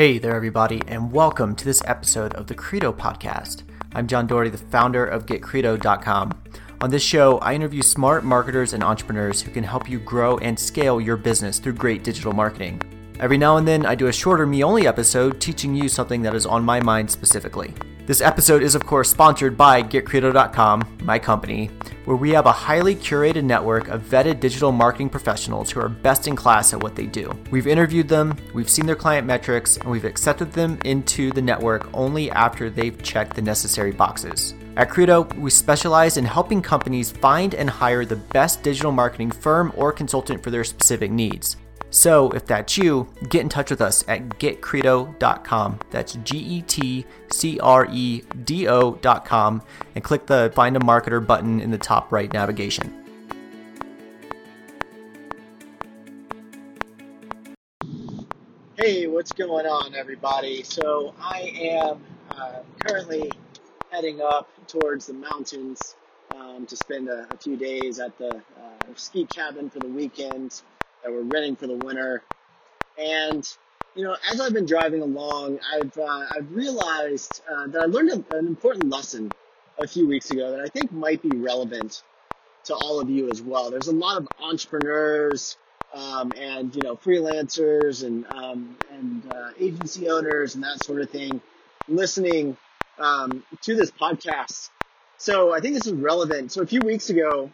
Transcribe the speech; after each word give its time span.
Hey 0.00 0.16
there, 0.16 0.34
everybody, 0.34 0.80
and 0.86 1.12
welcome 1.12 1.54
to 1.54 1.62
this 1.62 1.82
episode 1.84 2.32
of 2.32 2.46
the 2.46 2.54
Credo 2.54 2.90
Podcast. 2.90 3.64
I'm 3.94 4.06
John 4.06 4.26
Doherty, 4.26 4.48
the 4.48 4.56
founder 4.56 5.04
of 5.04 5.26
GetCredo.com. 5.26 6.42
On 6.80 6.88
this 6.88 7.02
show, 7.02 7.36
I 7.40 7.52
interview 7.52 7.82
smart 7.82 8.24
marketers 8.24 8.72
and 8.72 8.82
entrepreneurs 8.82 9.42
who 9.42 9.50
can 9.50 9.62
help 9.62 9.90
you 9.90 9.98
grow 9.98 10.38
and 10.38 10.58
scale 10.58 11.02
your 11.02 11.18
business 11.18 11.58
through 11.58 11.74
great 11.74 12.02
digital 12.02 12.32
marketing. 12.32 12.80
Every 13.20 13.36
now 13.36 13.58
and 13.58 13.68
then, 13.68 13.84
I 13.84 13.94
do 13.94 14.06
a 14.06 14.12
shorter 14.12 14.46
me 14.46 14.64
only 14.64 14.86
episode 14.86 15.38
teaching 15.38 15.74
you 15.74 15.86
something 15.86 16.22
that 16.22 16.34
is 16.34 16.46
on 16.46 16.64
my 16.64 16.80
mind 16.80 17.10
specifically. 17.10 17.74
This 18.06 18.20
episode 18.20 18.62
is, 18.62 18.74
of 18.74 18.86
course, 18.86 19.10
sponsored 19.10 19.56
by 19.56 19.82
GetCredo.com, 19.82 20.98
my 21.04 21.18
company, 21.18 21.66
where 22.06 22.16
we 22.16 22.30
have 22.30 22.46
a 22.46 22.52
highly 22.52 22.96
curated 22.96 23.44
network 23.44 23.88
of 23.88 24.02
vetted 24.02 24.40
digital 24.40 24.72
marketing 24.72 25.10
professionals 25.10 25.70
who 25.70 25.80
are 25.80 25.88
best 25.88 26.26
in 26.26 26.34
class 26.34 26.72
at 26.72 26.82
what 26.82 26.96
they 26.96 27.06
do. 27.06 27.30
We've 27.50 27.68
interviewed 27.68 28.08
them, 28.08 28.36
we've 28.52 28.70
seen 28.70 28.86
their 28.86 28.96
client 28.96 29.26
metrics, 29.26 29.76
and 29.76 29.90
we've 29.90 30.06
accepted 30.06 30.52
them 30.52 30.78
into 30.84 31.30
the 31.30 31.42
network 31.42 31.88
only 31.94 32.30
after 32.30 32.68
they've 32.68 33.00
checked 33.02 33.36
the 33.36 33.42
necessary 33.42 33.92
boxes. 33.92 34.54
At 34.76 34.90
Credo, 34.90 35.22
we 35.36 35.50
specialize 35.50 36.16
in 36.16 36.24
helping 36.24 36.62
companies 36.62 37.10
find 37.10 37.54
and 37.54 37.68
hire 37.68 38.04
the 38.04 38.16
best 38.16 38.62
digital 38.62 38.92
marketing 38.92 39.30
firm 39.30 39.72
or 39.76 39.92
consultant 39.92 40.42
for 40.42 40.50
their 40.50 40.64
specific 40.64 41.10
needs. 41.10 41.56
So, 41.92 42.30
if 42.30 42.46
that's 42.46 42.78
you, 42.78 43.08
get 43.28 43.40
in 43.40 43.48
touch 43.48 43.70
with 43.70 43.80
us 43.80 44.04
at 44.06 44.38
getcredo.com. 44.38 45.80
That's 45.90 46.12
G 46.14 46.38
E 46.38 46.62
T 46.62 47.04
C 47.32 47.58
R 47.58 47.88
E 47.90 48.22
D 48.44 48.68
O.com 48.68 49.62
and 49.96 50.04
click 50.04 50.26
the 50.26 50.52
Find 50.54 50.76
a 50.76 50.80
Marketer 50.80 51.24
button 51.24 51.60
in 51.60 51.72
the 51.72 51.78
top 51.78 52.12
right 52.12 52.32
navigation. 52.32 52.96
Hey, 58.76 59.08
what's 59.08 59.32
going 59.32 59.66
on, 59.66 59.96
everybody? 59.96 60.62
So, 60.62 61.12
I 61.20 61.52
am 61.60 62.00
uh, 62.30 62.60
currently 62.86 63.32
heading 63.90 64.20
up 64.20 64.48
towards 64.68 65.06
the 65.06 65.14
mountains 65.14 65.96
um, 66.36 66.66
to 66.66 66.76
spend 66.76 67.08
a, 67.08 67.26
a, 67.32 67.36
few 67.36 67.56
days 67.56 67.98
at 67.98 68.16
the 68.16 68.36
uh, 68.36 68.94
ski 68.94 69.26
cabin 69.26 69.68
for 69.68 69.80
the 69.80 69.88
weekend 69.88 70.62
that 71.02 71.12
we're 71.12 71.22
renting 71.22 71.56
for 71.56 71.66
the 71.66 71.76
winter. 71.76 72.22
And 72.98 73.46
you 73.94 74.04
know, 74.04 74.16
as 74.30 74.40
I've 74.40 74.52
been 74.52 74.66
driving 74.66 75.02
along, 75.02 75.58
I've 75.72 75.96
uh, 75.96 76.26
I've 76.36 76.54
realized 76.54 77.42
uh, 77.50 77.66
that 77.68 77.82
I 77.82 77.84
learned 77.86 78.10
a, 78.10 78.36
an 78.36 78.46
important 78.46 78.90
lesson 78.90 79.32
a 79.78 79.86
few 79.86 80.06
weeks 80.06 80.30
ago 80.30 80.52
that 80.52 80.60
I 80.60 80.66
think 80.66 80.92
might 80.92 81.22
be 81.22 81.36
relevant 81.36 82.02
to 82.64 82.74
all 82.74 83.00
of 83.00 83.08
you 83.08 83.30
as 83.30 83.40
well. 83.40 83.70
There's 83.70 83.88
a 83.88 83.94
lot 83.94 84.18
of 84.18 84.28
entrepreneurs 84.40 85.56
um, 85.92 86.32
and 86.36 86.74
you 86.74 86.82
know 86.82 86.96
freelancers 86.96 88.06
and 88.06 88.26
um, 88.26 88.76
and 88.92 89.22
uh, 89.30 89.50
agency 89.58 90.08
owners 90.08 90.54
and 90.54 90.64
that 90.64 90.82
sort 90.82 91.00
of 91.00 91.10
thing 91.10 91.40
listening 91.88 92.56
um, 92.98 93.42
to 93.62 93.74
this 93.74 93.90
podcast. 93.90 94.70
So 95.16 95.52
I 95.52 95.60
think 95.60 95.74
this 95.74 95.86
is 95.86 95.92
relevant. 95.92 96.52
So 96.52 96.62
a 96.62 96.66
few 96.66 96.80
weeks 96.80 97.10
ago, 97.10 97.50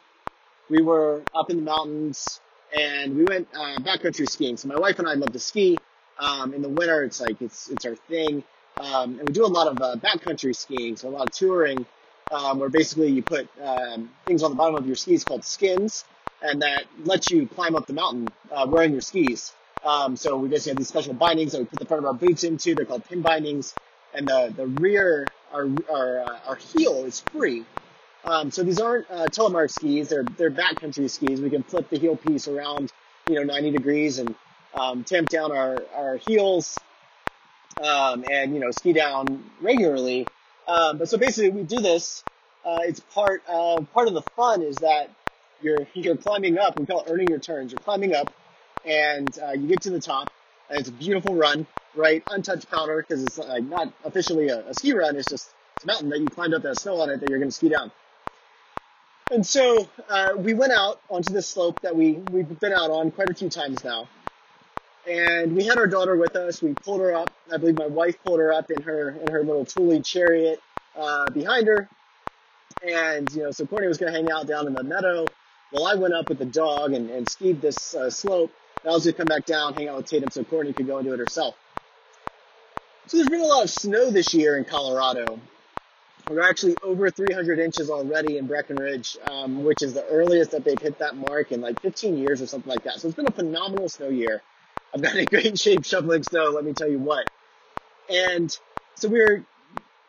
we 0.68 0.82
were 0.82 1.22
up 1.34 1.50
in 1.50 1.56
the 1.56 1.62
mountains 1.62 2.40
and 2.76 3.16
we 3.16 3.24
went 3.24 3.48
uh, 3.54 3.78
backcountry 3.78 4.28
skiing. 4.28 4.56
So 4.56 4.68
my 4.68 4.76
wife 4.76 4.98
and 4.98 5.08
I 5.08 5.14
love 5.14 5.32
to 5.32 5.38
ski. 5.38 5.80
Um, 6.18 6.54
in 6.54 6.62
the 6.62 6.68
winter, 6.68 7.02
it's 7.04 7.20
like 7.20 7.42
it's 7.42 7.68
it's 7.70 7.84
our 7.84 7.94
thing, 7.94 8.42
um, 8.78 9.18
and 9.18 9.28
we 9.28 9.32
do 9.32 9.44
a 9.44 9.48
lot 9.48 9.68
of 9.68 9.80
uh, 9.82 9.96
backcountry 9.96 10.54
skiing. 10.56 10.96
So 10.96 11.08
a 11.08 11.10
lot 11.10 11.26
of 11.28 11.32
touring, 11.32 11.86
um, 12.30 12.58
where 12.58 12.70
basically 12.70 13.08
you 13.08 13.22
put 13.22 13.48
um, 13.62 14.10
things 14.26 14.42
on 14.42 14.50
the 14.50 14.56
bottom 14.56 14.74
of 14.74 14.86
your 14.86 14.96
skis 14.96 15.24
called 15.24 15.44
skins, 15.44 16.04
and 16.42 16.62
that 16.62 16.84
lets 17.04 17.30
you 17.30 17.46
climb 17.46 17.74
up 17.76 17.86
the 17.86 17.92
mountain 17.92 18.32
uh, 18.50 18.66
wearing 18.68 18.92
your 18.92 19.02
skis. 19.02 19.52
Um, 19.84 20.16
so 20.16 20.36
we 20.36 20.48
basically 20.48 20.70
have 20.70 20.78
these 20.78 20.88
special 20.88 21.14
bindings 21.14 21.52
that 21.52 21.58
we 21.58 21.66
put 21.66 21.78
the 21.78 21.86
front 21.86 22.00
of 22.02 22.06
our 22.06 22.14
boots 22.14 22.44
into. 22.44 22.74
They're 22.74 22.86
called 22.86 23.04
pin 23.04 23.20
bindings, 23.22 23.74
and 24.14 24.28
the 24.28 24.52
the 24.56 24.66
rear 24.66 25.30
our 25.52 25.68
our 25.90 26.20
uh, 26.20 26.38
our 26.46 26.56
heel 26.56 27.04
is 27.04 27.20
free. 27.20 27.64
Um, 28.26 28.50
so 28.50 28.64
these 28.64 28.80
aren't 28.80 29.08
uh, 29.08 29.28
telemark 29.28 29.70
skis; 29.70 30.08
they're 30.08 30.24
they're 30.24 30.50
backcountry 30.50 31.08
skis. 31.08 31.40
We 31.40 31.48
can 31.48 31.62
flip 31.62 31.88
the 31.88 31.98
heel 31.98 32.16
piece 32.16 32.48
around, 32.48 32.92
you 33.28 33.36
know, 33.36 33.44
90 33.44 33.70
degrees 33.70 34.18
and 34.18 34.34
um, 34.74 35.04
tamp 35.04 35.28
down 35.28 35.52
our 35.52 35.84
our 35.94 36.16
heels, 36.16 36.80
um, 37.78 38.24
and 38.28 38.52
you 38.52 38.60
know, 38.60 38.72
ski 38.72 38.92
down 38.92 39.48
regularly. 39.60 40.26
Um, 40.66 40.98
but 40.98 41.08
so 41.08 41.18
basically, 41.18 41.50
we 41.50 41.62
do 41.62 41.80
this. 41.80 42.24
Uh, 42.64 42.80
it's 42.82 42.98
part 42.98 43.46
part 43.46 44.08
of 44.08 44.14
the 44.14 44.22
fun 44.22 44.62
is 44.62 44.78
that 44.78 45.08
you're 45.62 45.86
you're 45.94 46.16
climbing 46.16 46.58
up. 46.58 46.76
We 46.76 46.84
call 46.84 47.02
it 47.02 47.10
earning 47.10 47.28
your 47.28 47.38
turns. 47.38 47.70
You're 47.70 47.80
climbing 47.80 48.12
up, 48.12 48.32
and 48.84 49.38
uh, 49.38 49.52
you 49.52 49.68
get 49.68 49.82
to 49.82 49.90
the 49.90 50.00
top, 50.00 50.30
and 50.68 50.80
it's 50.80 50.88
a 50.88 50.92
beautiful 50.92 51.36
run, 51.36 51.64
right? 51.94 52.24
Untouched 52.28 52.68
powder 52.72 53.04
because 53.08 53.22
it's 53.22 53.38
uh, 53.38 53.58
not 53.58 53.92
officially 54.04 54.48
a, 54.48 54.66
a 54.68 54.74
ski 54.74 54.94
run. 54.94 55.14
It's 55.14 55.28
just 55.28 55.48
it's 55.76 55.84
a 55.84 55.86
mountain 55.86 56.08
that 56.08 56.18
you 56.18 56.28
climbed 56.28 56.54
up 56.54 56.62
that 56.62 56.76
snow 56.76 57.00
on 57.00 57.08
it 57.08 57.20
that 57.20 57.28
you're 57.28 57.38
going 57.38 57.50
to 57.50 57.54
ski 57.54 57.68
down. 57.68 57.92
And 59.30 59.44
so 59.44 59.88
uh, 60.08 60.34
we 60.36 60.54
went 60.54 60.72
out 60.72 61.00
onto 61.10 61.32
this 61.32 61.48
slope 61.48 61.80
that 61.80 61.96
we 61.96 62.12
we've 62.12 62.60
been 62.60 62.72
out 62.72 62.90
on 62.90 63.10
quite 63.10 63.28
a 63.28 63.34
few 63.34 63.50
times 63.50 63.82
now, 63.82 64.08
and 65.08 65.56
we 65.56 65.64
had 65.64 65.78
our 65.78 65.88
daughter 65.88 66.14
with 66.14 66.36
us. 66.36 66.62
We 66.62 66.74
pulled 66.74 67.00
her 67.00 67.12
up. 67.12 67.32
I 67.52 67.56
believe 67.56 67.76
my 67.76 67.88
wife 67.88 68.22
pulled 68.22 68.38
her 68.38 68.52
up 68.52 68.70
in 68.70 68.82
her 68.82 69.10
in 69.10 69.28
her 69.28 69.42
little 69.42 69.64
Thule 69.64 70.00
chariot 70.00 70.60
uh, 70.96 71.28
behind 71.30 71.66
her, 71.66 71.88
and 72.86 73.28
you 73.34 73.42
know, 73.42 73.50
so 73.50 73.66
Courtney 73.66 73.88
was 73.88 73.98
going 73.98 74.12
to 74.12 74.16
hang 74.16 74.30
out 74.30 74.46
down 74.46 74.68
in 74.68 74.74
the 74.74 74.84
meadow 74.84 75.26
while 75.72 75.86
I 75.86 75.94
went 75.94 76.14
up 76.14 76.28
with 76.28 76.38
the 76.38 76.44
dog 76.44 76.92
and, 76.92 77.10
and 77.10 77.28
skied 77.28 77.60
this 77.60 77.96
uh, 77.96 78.08
slope. 78.10 78.52
And 78.84 78.92
I 78.92 78.94
was 78.94 79.04
going 79.04 79.14
to 79.14 79.18
come 79.18 79.26
back 79.26 79.44
down, 79.44 79.74
hang 79.74 79.88
out 79.88 79.96
with 79.96 80.06
Tatum, 80.06 80.30
so 80.30 80.44
Courtney 80.44 80.72
could 80.72 80.86
go 80.86 80.98
and 80.98 81.04
do 81.04 81.12
it 81.12 81.18
herself. 81.18 81.56
So 83.08 83.16
there's 83.16 83.28
been 83.28 83.40
a 83.40 83.44
lot 83.44 83.64
of 83.64 83.70
snow 83.70 84.10
this 84.10 84.34
year 84.34 84.56
in 84.56 84.64
Colorado, 84.64 85.40
we're 86.28 86.42
actually 86.42 86.76
over 86.82 87.10
300 87.10 87.58
inches 87.58 87.88
already 87.88 88.36
in 88.38 88.46
Breckenridge, 88.46 89.16
um, 89.24 89.64
which 89.64 89.82
is 89.82 89.94
the 89.94 90.04
earliest 90.06 90.50
that 90.50 90.64
they've 90.64 90.80
hit 90.80 90.98
that 90.98 91.16
mark 91.16 91.52
in 91.52 91.60
like 91.60 91.80
15 91.80 92.18
years 92.18 92.42
or 92.42 92.46
something 92.46 92.70
like 92.70 92.84
that. 92.84 93.00
So 93.00 93.08
it's 93.08 93.16
been 93.16 93.26
a 93.26 93.32
phenomenal 93.32 93.88
snow 93.88 94.08
year. 94.08 94.42
I've 94.94 95.02
got 95.02 95.16
a 95.16 95.26
great 95.26 95.58
shape 95.58 95.84
shoveling 95.84 96.22
snow, 96.22 96.46
let 96.46 96.64
me 96.64 96.72
tell 96.72 96.88
you 96.88 96.98
what. 96.98 97.26
And 98.10 98.56
so 98.94 99.08
we 99.08 99.20
were, 99.20 99.44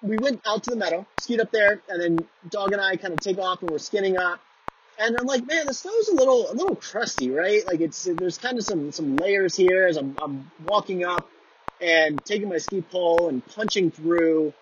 we 0.01 0.17
went 0.17 0.41
out 0.47 0.63
to 0.63 0.72
the 0.72 0.75
meadow, 0.75 1.05
skied 1.17 1.39
up 1.39 1.51
there, 1.51 1.81
and 1.89 2.01
then 2.01 2.28
dog 2.49 2.72
and 2.72 2.81
I 2.81 2.95
kind 2.95 3.13
of 3.13 3.19
take 3.19 3.38
off 3.38 3.61
and 3.61 3.72
we're 3.72 3.79
skinning 3.79 4.17
up. 4.17 4.39
And 4.99 5.16
I'm 5.16 5.28
like, 5.28 5.45
man, 5.45 5.67
the 5.67 5.73
snow's 5.75 6.07
a 6.07 6.16
little, 6.16 6.51
a 6.51 6.53
little 6.53 6.75
crusty, 6.75 7.29
right? 7.29 7.61
Like 7.67 7.81
it's, 7.81 8.05
there's 8.05 8.39
kind 8.39 8.57
of 8.57 8.63
some, 8.63 8.91
some 8.91 9.19
layers 9.19 9.55
here 9.55 9.85
as 9.85 9.97
I'm, 9.97 10.17
I'm 10.19 10.51
walking 10.66 11.05
up 11.05 11.29
and 11.79 12.23
taking 12.25 12.49
my 12.49 12.57
ski 12.57 12.81
pole 12.81 13.29
and 13.29 13.45
punching 13.45 13.91
through 13.91 14.53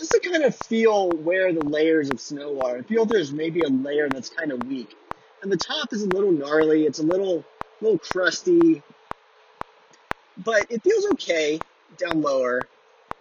just 0.00 0.12
to 0.12 0.18
kind 0.18 0.44
of 0.44 0.56
feel 0.56 1.10
where 1.10 1.52
the 1.52 1.62
layers 1.62 2.10
of 2.10 2.20
snow 2.20 2.62
are. 2.62 2.78
I 2.78 2.82
feel 2.82 3.04
there's 3.04 3.32
maybe 3.32 3.62
a 3.62 3.68
layer 3.68 4.08
that's 4.08 4.30
kind 4.30 4.50
of 4.50 4.66
weak. 4.66 4.96
And 5.42 5.52
the 5.52 5.58
top 5.58 5.92
is 5.92 6.02
a 6.02 6.08
little 6.08 6.32
gnarly, 6.32 6.86
it's 6.86 6.98
a 6.98 7.02
little, 7.02 7.44
little 7.82 7.98
crusty, 7.98 8.82
but 10.38 10.66
it 10.70 10.82
feels 10.82 11.06
okay 11.12 11.60
down 11.98 12.22
lower. 12.22 12.62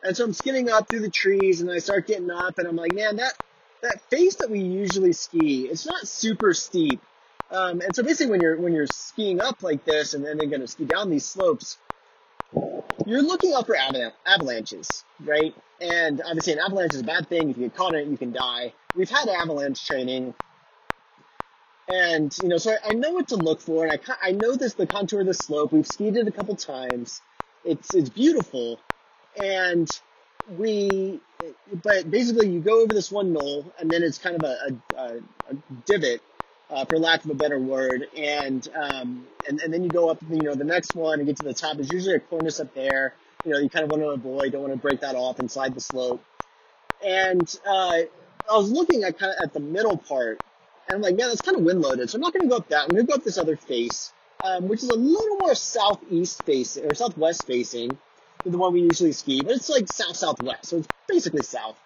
And 0.03 0.15
so 0.15 0.23
I'm 0.23 0.33
skinning 0.33 0.69
up 0.69 0.87
through 0.87 1.01
the 1.01 1.09
trees 1.09 1.59
and 1.59 1.69
I 1.69 1.79
start 1.79 2.07
getting 2.07 2.31
up 2.31 2.57
and 2.57 2.67
I'm 2.67 2.77
like, 2.77 2.93
man, 2.93 3.17
that, 3.17 3.33
that 3.81 4.01
face 4.09 4.35
that 4.35 4.49
we 4.49 4.61
usually 4.61 5.11
ski, 5.11 5.67
it's 5.67 5.85
not 5.85 6.07
super 6.07 6.53
steep. 6.53 7.01
Um, 7.51 7.81
and 7.81 7.93
so 7.93 8.03
basically 8.03 8.31
when 8.31 8.41
you're, 8.41 8.57
when 8.57 8.73
you're 8.73 8.87
skiing 8.87 9.41
up 9.41 9.63
like 9.63 9.83
this 9.83 10.13
and 10.13 10.23
then 10.23 10.37
going 10.37 10.61
to 10.61 10.67
ski 10.67 10.85
down 10.85 11.09
these 11.09 11.25
slopes, 11.25 11.77
you're 13.05 13.21
looking 13.21 13.53
out 13.53 13.65
for 13.65 13.75
avalanches, 14.25 15.03
right? 15.19 15.55
And 15.81 16.21
obviously, 16.21 16.53
an 16.53 16.59
avalanche 16.59 16.93
is 16.93 17.01
a 17.01 17.05
bad 17.05 17.27
thing. 17.29 17.49
If 17.49 17.57
you 17.57 17.63
get 17.63 17.75
caught 17.75 17.93
in 17.93 18.01
it, 18.01 18.07
you 18.07 18.17
can 18.17 18.31
die. 18.31 18.73
We've 18.95 19.09
had 19.09 19.27
avalanche 19.29 19.85
training, 19.85 20.33
and 21.87 22.37
you 22.37 22.49
know, 22.49 22.57
so 22.57 22.71
I, 22.71 22.89
I 22.89 22.93
know 22.93 23.11
what 23.11 23.29
to 23.29 23.35
look 23.35 23.61
for, 23.61 23.85
and 23.85 23.99
I 24.07 24.29
I 24.29 24.31
know 24.31 24.55
this 24.55 24.73
the 24.73 24.87
contour 24.87 25.21
of 25.21 25.27
the 25.27 25.33
slope. 25.33 25.71
We've 25.71 25.87
skied 25.87 26.17
it 26.17 26.27
a 26.27 26.31
couple 26.31 26.55
times. 26.55 27.21
It's 27.63 27.93
it's 27.95 28.09
beautiful, 28.09 28.79
and 29.41 29.89
we, 30.57 31.19
but 31.83 32.09
basically, 32.09 32.49
you 32.49 32.59
go 32.59 32.81
over 32.81 32.93
this 32.93 33.11
one 33.11 33.33
knoll, 33.33 33.71
and 33.79 33.91
then 33.91 34.03
it's 34.03 34.17
kind 34.17 34.35
of 34.35 34.43
a, 34.43 34.81
a, 34.95 35.17
a 35.49 35.55
divot, 35.85 36.21
uh, 36.69 36.85
for 36.85 36.99
lack 36.99 37.23
of 37.25 37.31
a 37.31 37.35
better 37.35 37.59
word, 37.59 38.07
and 38.15 38.67
um, 38.75 39.27
and 39.47 39.59
and 39.61 39.73
then 39.73 39.83
you 39.83 39.89
go 39.89 40.09
up, 40.09 40.21
you 40.29 40.43
know, 40.43 40.55
the 40.55 40.63
next 40.63 40.95
one 40.95 41.19
and 41.19 41.27
get 41.27 41.37
to 41.37 41.43
the 41.43 41.53
top. 41.53 41.75
There's 41.75 41.91
usually 41.91 42.15
a 42.15 42.19
cornice 42.19 42.59
up 42.59 42.73
there. 42.73 43.13
You 43.45 43.51
know, 43.51 43.59
you 43.59 43.69
kind 43.69 43.83
of 43.83 43.89
want 43.89 44.03
to 44.03 44.09
avoid, 44.09 44.51
don't 44.51 44.61
want 44.61 44.73
to 44.73 44.79
break 44.79 45.01
that 45.01 45.15
off 45.15 45.39
inside 45.39 45.73
the 45.73 45.81
slope. 45.81 46.23
And 47.03 47.47
uh, 47.65 47.99
I 48.51 48.57
was 48.57 48.71
looking 48.71 49.03
at 49.03 49.17
kind 49.17 49.31
of 49.31 49.43
at 49.43 49.53
the 49.53 49.61
middle 49.61 49.97
part, 49.97 50.41
and 50.87 50.95
I'm 50.97 51.01
like, 51.01 51.15
man, 51.15 51.29
that's 51.29 51.41
kind 51.41 51.57
of 51.57 51.63
wind 51.63 51.81
loaded. 51.81 52.09
So 52.09 52.17
I'm 52.17 52.21
not 52.21 52.33
going 52.33 52.45
to 52.45 52.49
go 52.49 52.57
up 52.57 52.67
that. 52.69 52.83
I'm 52.83 52.89
going 52.89 53.05
to 53.05 53.07
go 53.07 53.15
up 53.15 53.23
this 53.23 53.37
other 53.37 53.55
face, 53.55 54.11
um, 54.43 54.67
which 54.67 54.83
is 54.83 54.89
a 54.89 54.95
little 54.95 55.37
more 55.37 55.55
southeast 55.55 56.43
facing 56.45 56.85
or 56.85 56.93
southwest 56.93 57.47
facing 57.47 57.97
than 58.43 58.51
the 58.51 58.57
one 58.57 58.73
we 58.73 58.81
usually 58.81 59.11
ski, 59.11 59.41
but 59.43 59.53
it's 59.53 59.69
like 59.69 59.87
south 59.87 60.15
southwest, 60.15 60.67
so 60.67 60.77
it's 60.77 60.87
basically 61.07 61.41
south 61.41 61.77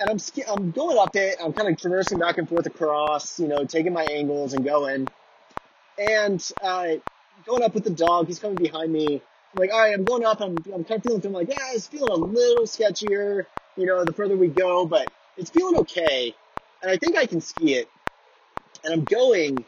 and 0.00 0.10
I'm 0.10 0.18
I'm 0.48 0.70
going 0.70 0.98
up 0.98 1.16
it. 1.16 1.36
I'm 1.42 1.52
kind 1.52 1.68
of 1.68 1.80
traversing 1.80 2.18
back 2.18 2.38
and 2.38 2.48
forth 2.48 2.66
across, 2.66 3.38
you 3.40 3.48
know, 3.48 3.64
taking 3.64 3.92
my 3.92 4.04
angles 4.04 4.52
and 4.52 4.64
going, 4.64 5.08
and 5.98 6.50
uh, 6.62 6.94
going 7.46 7.62
up 7.62 7.74
with 7.74 7.84
the 7.84 7.90
dog. 7.90 8.26
He's 8.26 8.38
coming 8.38 8.58
behind 8.58 8.92
me. 8.92 9.22
I'm 9.52 9.60
like, 9.60 9.72
all 9.72 9.80
right, 9.80 9.94
I'm 9.94 10.04
going 10.04 10.24
up. 10.24 10.40
I'm, 10.40 10.62
I'm 10.72 10.84
kind 10.84 10.98
of 10.98 11.02
feeling, 11.02 11.24
I'm 11.24 11.32
like, 11.32 11.48
yeah, 11.48 11.72
it's 11.72 11.86
feeling 11.86 12.10
a 12.10 12.14
little 12.14 12.64
sketchier, 12.64 13.46
you 13.76 13.86
know, 13.86 14.04
the 14.04 14.12
further 14.12 14.36
we 14.36 14.48
go, 14.48 14.84
but 14.84 15.08
it's 15.38 15.50
feeling 15.50 15.76
okay. 15.78 16.34
And 16.82 16.90
I 16.90 16.98
think 16.98 17.16
I 17.16 17.24
can 17.24 17.40
ski 17.40 17.74
it. 17.76 17.88
And 18.84 18.92
I'm 18.92 19.04
going, 19.04 19.64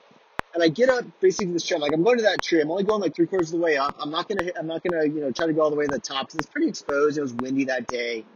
and 0.53 0.63
I 0.63 0.69
get 0.69 0.91
up 0.91 1.05
basically 1.21 1.47
to 1.47 1.53
this 1.55 1.67
trail. 1.67 1.81
Like 1.81 1.95
I'm 1.95 2.03
going 2.03 2.19
to 2.19 2.25
that 2.25 2.43
tree. 2.43 2.61
I'm 2.61 2.71
only 2.71 2.85
going 2.85 3.01
like 3.01 3.15
three 3.15 3.27
quarters 3.27 3.53
of 3.53 3.61
the 3.61 3.65
way 3.65 3.79
up. 3.79 3.97
I'm 3.99 4.11
not 4.11 4.29
gonna, 4.29 4.45
hit, 4.45 4.57
I'm 4.59 4.67
not 4.67 4.83
gonna, 4.83 5.05
you 5.05 5.21
know, 5.21 5.31
try 5.31 5.47
to 5.47 5.55
go 5.55 5.63
all 5.63 5.71
the 5.71 5.77
way 5.77 5.87
to 5.87 5.93
the 5.93 5.99
top 5.99 6.27
because 6.27 6.41
it's 6.41 6.51
pretty 6.51 6.69
exposed. 6.69 7.17
It 7.17 7.23
was 7.23 7.33
windy 7.33 7.65
that 7.65 7.89
day. 7.89 8.27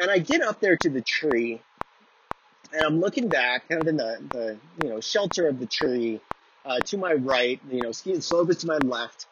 And 0.00 0.10
I 0.10 0.18
get 0.18 0.40
up 0.40 0.60
there 0.60 0.78
to 0.78 0.88
the 0.88 1.02
tree, 1.02 1.60
and 2.72 2.82
I'm 2.82 3.00
looking 3.00 3.28
back, 3.28 3.68
kind 3.68 3.82
of 3.82 3.86
in 3.86 3.98
the, 3.98 4.18
the 4.32 4.58
you 4.82 4.88
know 4.88 5.00
shelter 5.00 5.46
of 5.46 5.58
the 5.58 5.66
tree, 5.66 6.20
uh, 6.64 6.80
to 6.80 6.96
my 6.96 7.12
right. 7.12 7.60
You 7.70 7.82
know, 7.82 7.92
ski 7.92 8.18
slope 8.22 8.48
is 8.48 8.56
to 8.58 8.66
my 8.66 8.78
left, 8.78 9.26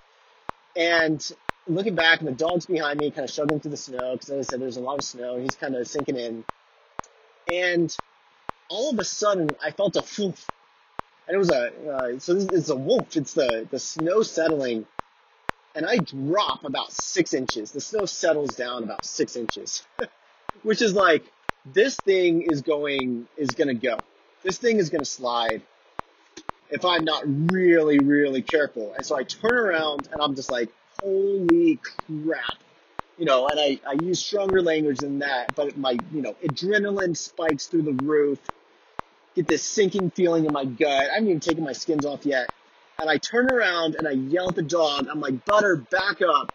and 0.76 1.26
looking 1.66 1.94
back, 1.94 2.18
and 2.18 2.28
the 2.28 2.32
dog's 2.32 2.66
behind 2.66 2.98
me, 3.00 3.10
kind 3.10 3.24
of 3.24 3.30
struggling 3.30 3.60
through 3.60 3.70
the 3.70 3.78
snow 3.78 4.12
because, 4.12 4.28
as 4.28 4.46
I 4.46 4.50
said, 4.50 4.60
there's 4.60 4.76
a 4.76 4.82
lot 4.82 4.96
of 4.96 5.04
snow. 5.04 5.34
And 5.34 5.42
he's 5.42 5.56
kind 5.56 5.74
of 5.74 5.88
sinking 5.88 6.16
in, 6.16 6.44
and 7.50 7.96
all 8.68 8.90
of 8.92 8.98
a 8.98 9.04
sudden, 9.04 9.56
I 9.64 9.70
felt 9.70 9.96
a 9.96 10.02
whoof, 10.02 10.50
and 11.26 11.34
it 11.34 11.38
was 11.38 11.50
a 11.50 11.90
uh, 11.90 12.18
so 12.18 12.34
this 12.34 12.52
is 12.52 12.68
a 12.68 12.76
wolf. 12.76 13.16
It's 13.16 13.32
the 13.32 13.66
the 13.70 13.78
snow 13.78 14.22
settling, 14.22 14.86
and 15.74 15.86
I 15.86 15.96
drop 16.00 16.64
about 16.64 16.92
six 16.92 17.32
inches. 17.32 17.72
The 17.72 17.80
snow 17.80 18.04
settles 18.04 18.54
down 18.54 18.82
about 18.82 19.06
six 19.06 19.34
inches. 19.34 19.86
which 20.62 20.82
is 20.82 20.94
like 20.94 21.24
this 21.66 21.96
thing 21.96 22.42
is 22.42 22.62
going 22.62 23.26
is 23.36 23.50
gonna 23.50 23.74
go. 23.74 24.02
This 24.42 24.58
thing 24.58 24.78
is 24.78 24.90
gonna 24.90 25.04
slide 25.04 25.62
if 26.70 26.84
I'm 26.84 27.04
not 27.04 27.22
really 27.26 27.98
really 27.98 28.42
careful. 28.42 28.92
And 28.94 29.04
so 29.04 29.16
I 29.16 29.24
turn 29.24 29.56
around 29.56 30.08
and 30.12 30.20
I'm 30.20 30.34
just 30.34 30.50
like, 30.50 30.70
holy 31.00 31.78
crap. 31.82 32.58
You 33.18 33.24
know, 33.24 33.48
and 33.48 33.58
I, 33.58 33.80
I 33.86 33.94
use 33.94 34.24
stronger 34.24 34.62
language 34.62 35.00
than 35.00 35.18
that, 35.20 35.56
but 35.56 35.76
my, 35.76 36.00
you 36.12 36.22
know, 36.22 36.36
adrenaline 36.44 37.16
spikes 37.16 37.66
through 37.66 37.82
the 37.82 37.92
roof. 37.92 38.38
Get 39.34 39.48
this 39.48 39.62
sinking 39.62 40.10
feeling 40.10 40.44
in 40.44 40.52
my 40.52 40.64
gut. 40.64 41.10
I 41.10 41.14
haven't 41.14 41.28
even 41.28 41.40
taken 41.40 41.64
my 41.64 41.72
skins 41.72 42.06
off 42.06 42.24
yet. 42.24 42.50
And 43.00 43.10
I 43.10 43.18
turn 43.18 43.48
around 43.48 43.96
and 43.96 44.06
I 44.06 44.12
yell 44.12 44.48
at 44.48 44.54
the 44.54 44.62
dog. 44.62 45.08
I'm 45.10 45.20
like, 45.20 45.44
Butter, 45.44 45.76
back 45.76 46.22
up. 46.22 46.52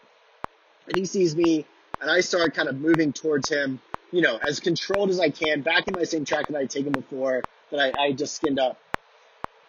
And 0.87 0.97
he 0.97 1.05
sees 1.05 1.35
me 1.35 1.65
and 2.01 2.09
I 2.09 2.21
start 2.21 2.53
kind 2.53 2.69
of 2.69 2.79
moving 2.79 3.13
towards 3.13 3.49
him 3.49 3.79
you 4.13 4.21
know, 4.21 4.37
as 4.47 4.59
controlled 4.59 5.09
as 5.09 5.19
I 5.19 5.31
can, 5.31 5.61
back 5.61 5.87
in 5.87 5.95
my 5.95 6.03
same 6.03 6.23
track 6.23 6.47
that 6.47 6.55
I 6.55 6.61
had 6.61 6.69
taken 6.69 6.93
before 6.93 7.43
that 7.71 7.79
I, 7.79 8.05
I 8.05 8.11
just 8.11 8.35
skinned 8.35 8.59
up. 8.59 8.77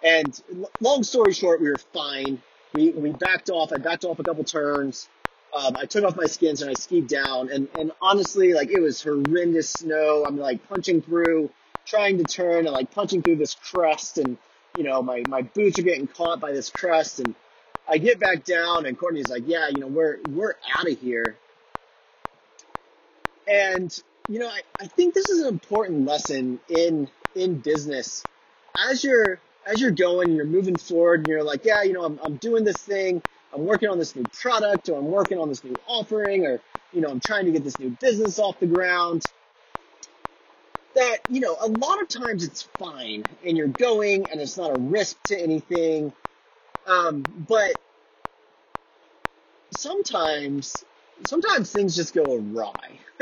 And 0.03 0.39
long 0.81 1.03
story 1.03 1.33
short, 1.33 1.63
we 1.63 1.71
were 1.71 1.79
fine. 1.79 2.43
We, 2.75 2.91
we 2.91 3.11
backed 3.11 3.49
off. 3.49 3.73
I 3.73 3.79
backed 3.79 4.05
off 4.05 4.19
a 4.19 4.23
couple 4.23 4.45
turns. 4.45 5.09
Um, 5.57 5.77
I 5.79 5.87
took 5.87 6.05
off 6.05 6.15
my 6.15 6.27
skins 6.27 6.61
and 6.61 6.71
I 6.71 6.75
skied 6.75 7.09
down. 7.09 7.51
And, 7.51 7.69
and 7.79 7.93
honestly, 8.03 8.53
like 8.53 8.69
it 8.69 8.81
was 8.81 9.03
horrendous 9.03 9.71
snow. 9.71 10.25
I'm 10.27 10.37
like 10.37 10.69
punching 10.69 11.01
through, 11.01 11.49
trying 11.87 12.19
to 12.19 12.25
turn 12.25 12.67
and 12.67 12.75
like 12.75 12.91
punching 12.91 13.23
through 13.23 13.37
this 13.37 13.55
crust. 13.55 14.19
And, 14.19 14.37
you 14.77 14.85
know, 14.85 15.01
my, 15.01 15.23
my 15.27 15.41
boots 15.41 15.79
are 15.79 15.83
getting 15.83 16.07
caught 16.07 16.39
by 16.39 16.53
this 16.53 16.69
crust. 16.69 17.21
And 17.21 17.35
I 17.89 17.97
get 17.97 18.21
back 18.21 18.45
down 18.45 18.85
and 18.85 18.99
Courtney's 18.99 19.31
like, 19.31 19.45
yeah, 19.47 19.69
you 19.69 19.81
know, 19.81 19.87
we're, 19.87 20.19
we're 20.29 20.57
out 20.77 20.87
of 20.87 21.01
here. 21.01 21.39
And 23.49 23.97
you 24.29 24.39
know, 24.39 24.49
I, 24.49 24.63
I 24.81 24.87
think 24.87 25.15
this 25.15 25.29
is 25.29 25.43
an 25.43 25.49
important 25.49 26.07
lesson 26.07 26.61
in 26.69 27.09
in 27.35 27.59
business. 27.59 28.25
As 28.91 29.05
you're 29.05 29.41
as 29.67 29.81
you're 29.81 29.91
going, 29.91 30.33
you're 30.33 30.45
moving 30.47 30.77
forward, 30.77 31.21
and 31.21 31.29
you're 31.29 31.43
like, 31.43 31.65
yeah, 31.65 31.83
you 31.83 31.93
know, 31.93 32.05
I'm 32.05 32.19
I'm 32.23 32.37
doing 32.37 32.65
this 32.65 32.83
thing, 32.83 33.23
I'm 33.53 33.67
working 33.67 33.89
on 33.89 33.99
this 33.99 34.17
new 34.17 34.27
product, 34.27 34.89
or 34.89 34.99
I'm 34.99 35.11
working 35.11 35.39
on 35.39 35.49
this 35.49 35.63
new 35.65 35.79
offering, 35.87 36.47
or 36.47 36.61
you 36.93 37.01
know, 37.01 37.09
I'm 37.09 37.21
trying 37.21 37.47
to 37.47 37.53
get 37.53 37.65
this 37.65 37.79
new 37.79 37.91
business 37.91 38.39
off 38.39 38.59
the 38.61 38.67
ground. 38.67 39.25
That 40.95 41.19
you 41.29 41.41
know, 41.41 41.57
a 41.61 41.69
lot 41.69 42.01
of 42.01 42.09
times 42.09 42.45
it's 42.45 42.63
fine, 42.63 43.25
and 43.45 43.57
you're 43.57 43.67
going, 43.69 44.29
and 44.29 44.41
it's 44.41 44.57
not 44.57 44.71
a 44.71 44.77
risk 44.77 45.23
to 45.25 45.39
anything. 45.41 46.13
Um, 46.87 47.47
but 47.49 47.77
sometimes, 49.71 50.85
sometimes 51.25 51.71
things 51.71 51.97
just 51.97 52.15
go 52.15 52.37
awry. 52.37 52.99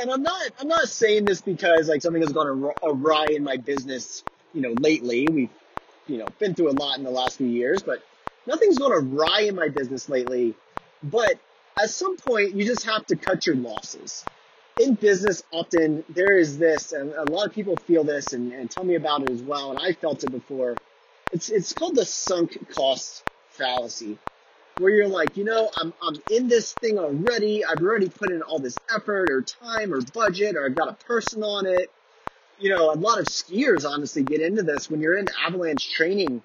and 0.00 0.10
I'm 0.10 0.22
not 0.22 0.50
I'm 0.60 0.68
not 0.68 0.88
saying 0.88 1.24
this 1.24 1.40
because 1.40 1.88
like 1.88 2.02
something 2.02 2.22
has 2.22 2.32
gone 2.32 2.72
awry 2.82 3.28
in 3.28 3.44
my 3.44 3.56
business, 3.56 4.22
you 4.54 4.60
know, 4.60 4.72
lately. 4.72 5.28
We've 5.28 5.50
you 6.06 6.18
know 6.18 6.32
been 6.38 6.54
through 6.54 6.70
a 6.70 6.72
lot 6.72 6.98
in 6.98 7.04
the 7.04 7.10
last 7.10 7.38
few 7.38 7.46
years, 7.46 7.82
but 7.82 8.02
nothing's 8.46 8.78
gone 8.78 8.92
awry 8.92 9.40
in 9.42 9.54
my 9.54 9.68
business 9.68 10.08
lately. 10.08 10.54
But 11.02 11.38
at 11.80 11.90
some 11.90 12.16
point, 12.16 12.54
you 12.54 12.64
just 12.64 12.84
have 12.86 13.06
to 13.06 13.16
cut 13.16 13.46
your 13.46 13.56
losses. 13.56 14.24
In 14.78 14.94
business, 14.94 15.42
often 15.52 16.04
there 16.10 16.36
is 16.36 16.58
this, 16.58 16.92
and 16.92 17.12
a 17.12 17.24
lot 17.24 17.46
of 17.46 17.54
people 17.54 17.76
feel 17.76 18.04
this 18.04 18.34
and, 18.34 18.52
and 18.52 18.70
tell 18.70 18.84
me 18.84 18.94
about 18.94 19.22
it 19.22 19.30
as 19.30 19.42
well, 19.42 19.70
and 19.70 19.80
I 19.80 19.92
felt 19.92 20.22
it 20.24 20.30
before. 20.30 20.78
It's 21.32 21.48
it's 21.48 21.72
called 21.72 21.96
the 21.96 22.04
sunk 22.04 22.70
cost 22.70 23.24
fallacy 23.50 24.18
where 24.78 24.92
you're 24.92 25.08
like, 25.08 25.36
you 25.36 25.44
know, 25.44 25.70
I'm, 25.80 25.92
I'm 26.02 26.16
in 26.28 26.48
this 26.48 26.74
thing 26.74 26.98
already. 26.98 27.64
I've 27.64 27.80
already 27.80 28.08
put 28.08 28.30
in 28.30 28.42
all 28.42 28.58
this 28.58 28.78
effort 28.94 29.30
or 29.30 29.42
time 29.42 29.92
or 29.92 30.02
budget 30.02 30.56
or 30.56 30.66
I've 30.66 30.76
got 30.76 30.88
a 30.88 31.04
person 31.04 31.42
on 31.42 31.66
it. 31.66 31.90
You 32.58 32.70
know, 32.70 32.92
a 32.92 32.96
lot 32.96 33.18
of 33.18 33.26
skiers 33.26 33.88
honestly 33.88 34.22
get 34.22 34.40
into 34.40 34.62
this 34.62 34.90
when 34.90 35.00
you're 35.00 35.16
in 35.16 35.28
avalanche 35.46 35.92
training. 35.92 36.42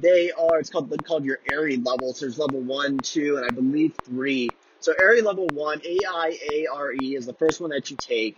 They 0.00 0.30
are, 0.30 0.58
it's 0.60 0.70
called, 0.70 1.04
called 1.04 1.24
your 1.24 1.38
AIARE 1.48 1.84
levels. 1.84 2.20
There's 2.20 2.38
level 2.38 2.60
one, 2.60 3.02
two, 3.02 3.36
and 3.36 3.44
I 3.44 3.50
believe 3.50 3.96
three. 4.04 4.54
So 4.80 4.92
AIARE 4.92 5.24
level 5.24 5.48
one, 5.48 5.80
A-I-A-R-E 5.84 7.16
is 7.16 7.26
the 7.26 7.32
first 7.32 7.60
one 7.60 7.70
that 7.70 7.90
you 7.90 7.96
take. 7.96 8.36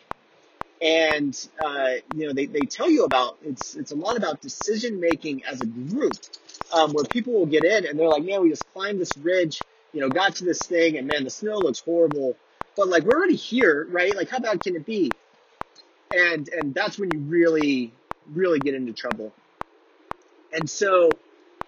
And, 0.81 1.37
uh, 1.63 1.91
you 2.15 2.27
know, 2.27 2.33
they, 2.33 2.47
they 2.47 2.63
tell 2.63 2.89
you 2.89 3.05
about, 3.05 3.37
it's, 3.43 3.75
it's 3.75 3.93
a 3.93 3.97
lot 3.97 4.17
about 4.17 4.41
decision 4.41 4.99
making 4.99 5.45
as 5.45 5.61
a 5.61 5.67
group 5.67 6.17
um, 6.73 6.93
where 6.93 7.05
people 7.05 7.33
will 7.33 7.47
get 7.47 7.65
in 7.65 7.87
and 7.87 7.99
they're 7.99 8.09
like, 8.09 8.25
man, 8.25 8.43
we 8.43 8.51
just 8.51 8.71
climbed 8.73 9.01
this 9.01 9.17
ridge, 9.17 9.63
you 9.93 10.01
know, 10.01 10.09
got 10.09 10.37
to 10.37 10.45
this 10.45 10.61
thing, 10.63 10.97
and 10.97 11.07
man, 11.07 11.25
the 11.25 11.31
snow 11.31 11.59
looks 11.59 11.81
horrible. 11.81 12.37
But 12.77 12.89
like, 12.89 13.05
we're 13.05 13.17
already 13.17 13.37
here, 13.37 13.87
right? 13.91 14.15
Like, 14.15 14.29
how 14.29 14.39
bad 14.39 14.63
can 14.63 14.77
it 14.77 14.87
be? 14.87 15.11
And 16.13 16.49
and 16.49 16.75
that's 16.75 16.99
when 16.99 17.11
you 17.13 17.21
really, 17.21 17.93
really 18.33 18.59
get 18.59 18.75
into 18.75 18.93
trouble. 18.93 19.33
And 20.53 20.69
so, 20.69 21.11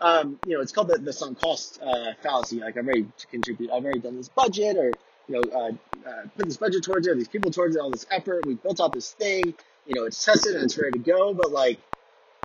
um, 0.00 0.40
you 0.44 0.54
know, 0.54 0.60
it's 0.60 0.72
called 0.72 0.88
the, 0.88 0.98
the 0.98 1.12
sunk 1.12 1.38
cost 1.40 1.80
uh, 1.82 2.14
fallacy. 2.22 2.60
Like, 2.60 2.76
I've 2.76 2.86
already 2.86 3.06
contribute, 3.30 3.70
I've 3.70 3.84
already 3.84 4.00
done 4.00 4.16
this 4.16 4.28
budget, 4.28 4.76
or 4.76 4.92
you 5.28 5.40
know, 5.40 5.42
uh, 5.52 6.08
uh, 6.08 6.22
put 6.36 6.46
this 6.46 6.56
budget 6.56 6.82
towards 6.82 7.06
it, 7.06 7.16
these 7.16 7.28
people 7.28 7.50
towards 7.50 7.76
it, 7.76 7.80
all 7.80 7.90
this 7.90 8.06
effort. 8.10 8.44
We 8.46 8.54
built 8.54 8.80
out 8.80 8.92
this 8.92 9.12
thing. 9.12 9.54
You 9.86 9.94
know, 9.94 10.04
it's 10.04 10.24
tested 10.24 10.54
and 10.54 10.64
it's 10.64 10.78
ready 10.78 10.92
to 10.92 10.98
go. 10.98 11.34
But 11.34 11.50
like, 11.50 11.78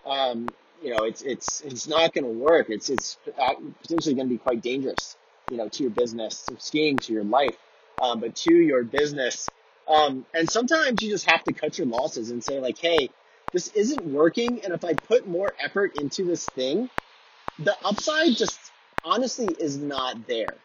um, 0.05 0.49
you 0.81 0.91
know, 0.91 1.03
it's 1.03 1.21
it's 1.21 1.61
it's 1.61 1.87
not 1.87 2.13
going 2.13 2.23
to 2.23 2.31
work. 2.31 2.69
It's 2.69 2.89
it's 2.89 3.17
potentially 3.81 4.15
going 4.15 4.27
to 4.27 4.33
be 4.33 4.37
quite 4.37 4.61
dangerous, 4.61 5.17
you 5.49 5.57
know, 5.57 5.69
to 5.69 5.83
your 5.83 5.91
business, 5.91 6.43
to 6.43 6.59
skiing, 6.59 6.99
to 6.99 7.13
your 7.13 7.23
life, 7.23 7.57
um, 8.01 8.19
but 8.19 8.35
to 8.37 8.53
your 8.53 8.83
business. 8.83 9.49
Um, 9.87 10.25
and 10.33 10.49
sometimes 10.49 11.01
you 11.01 11.09
just 11.09 11.29
have 11.29 11.43
to 11.45 11.53
cut 11.53 11.77
your 11.77 11.87
losses 11.87 12.29
and 12.31 12.43
say 12.43 12.59
like, 12.59 12.77
hey, 12.77 13.09
this 13.53 13.69
isn't 13.69 14.05
working, 14.05 14.63
and 14.63 14.73
if 14.73 14.83
I 14.83 14.93
put 14.93 15.27
more 15.27 15.53
effort 15.59 15.97
into 15.97 16.25
this 16.25 16.47
thing, 16.47 16.89
the 17.59 17.75
upside 17.83 18.35
just 18.35 18.59
honestly 19.03 19.55
is 19.57 19.77
not 19.77 20.27
there. 20.27 20.55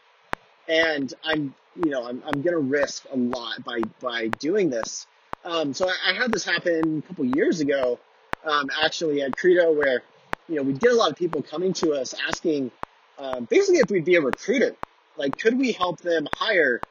And 0.68 1.12
I'm, 1.24 1.54
you 1.76 1.90
know, 1.90 2.06
I'm 2.06 2.22
I'm 2.26 2.42
going 2.42 2.54
to 2.54 2.58
risk 2.58 3.06
a 3.12 3.16
lot 3.16 3.64
by 3.64 3.82
by 4.00 4.28
doing 4.28 4.70
this. 4.70 5.06
Um, 5.44 5.74
so 5.74 5.88
I, 5.88 6.10
I 6.10 6.12
had 6.14 6.30
this 6.30 6.44
happen 6.44 7.02
a 7.04 7.08
couple 7.08 7.24
years 7.24 7.60
ago 7.60 7.98
um, 8.44 8.70
actually 8.82 9.22
at 9.22 9.36
Credo 9.36 9.72
where, 9.72 10.02
you 10.48 10.56
know, 10.56 10.62
we'd 10.62 10.80
get 10.80 10.92
a 10.92 10.96
lot 10.96 11.10
of 11.10 11.16
people 11.16 11.42
coming 11.42 11.72
to 11.74 11.92
us 11.92 12.14
asking, 12.28 12.70
um, 13.18 13.44
basically 13.44 13.80
if 13.80 13.90
we'd 13.90 14.04
be 14.04 14.16
a 14.16 14.20
recruiter, 14.20 14.74
like 15.16 15.38
could 15.38 15.58
we 15.58 15.72
help 15.72 16.00
them 16.00 16.26
hire 16.34 16.82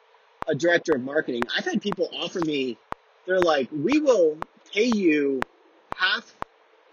a 0.47 0.55
director 0.55 0.95
of 0.95 1.01
marketing? 1.03 1.43
I've 1.55 1.65
had 1.65 1.81
people 1.81 2.09
offer 2.19 2.39
me, 2.39 2.77
they're 3.25 3.41
like, 3.41 3.69
we 3.71 3.99
will 3.99 4.37
pay 4.73 4.85
you 4.85 5.41
half, 5.95 6.33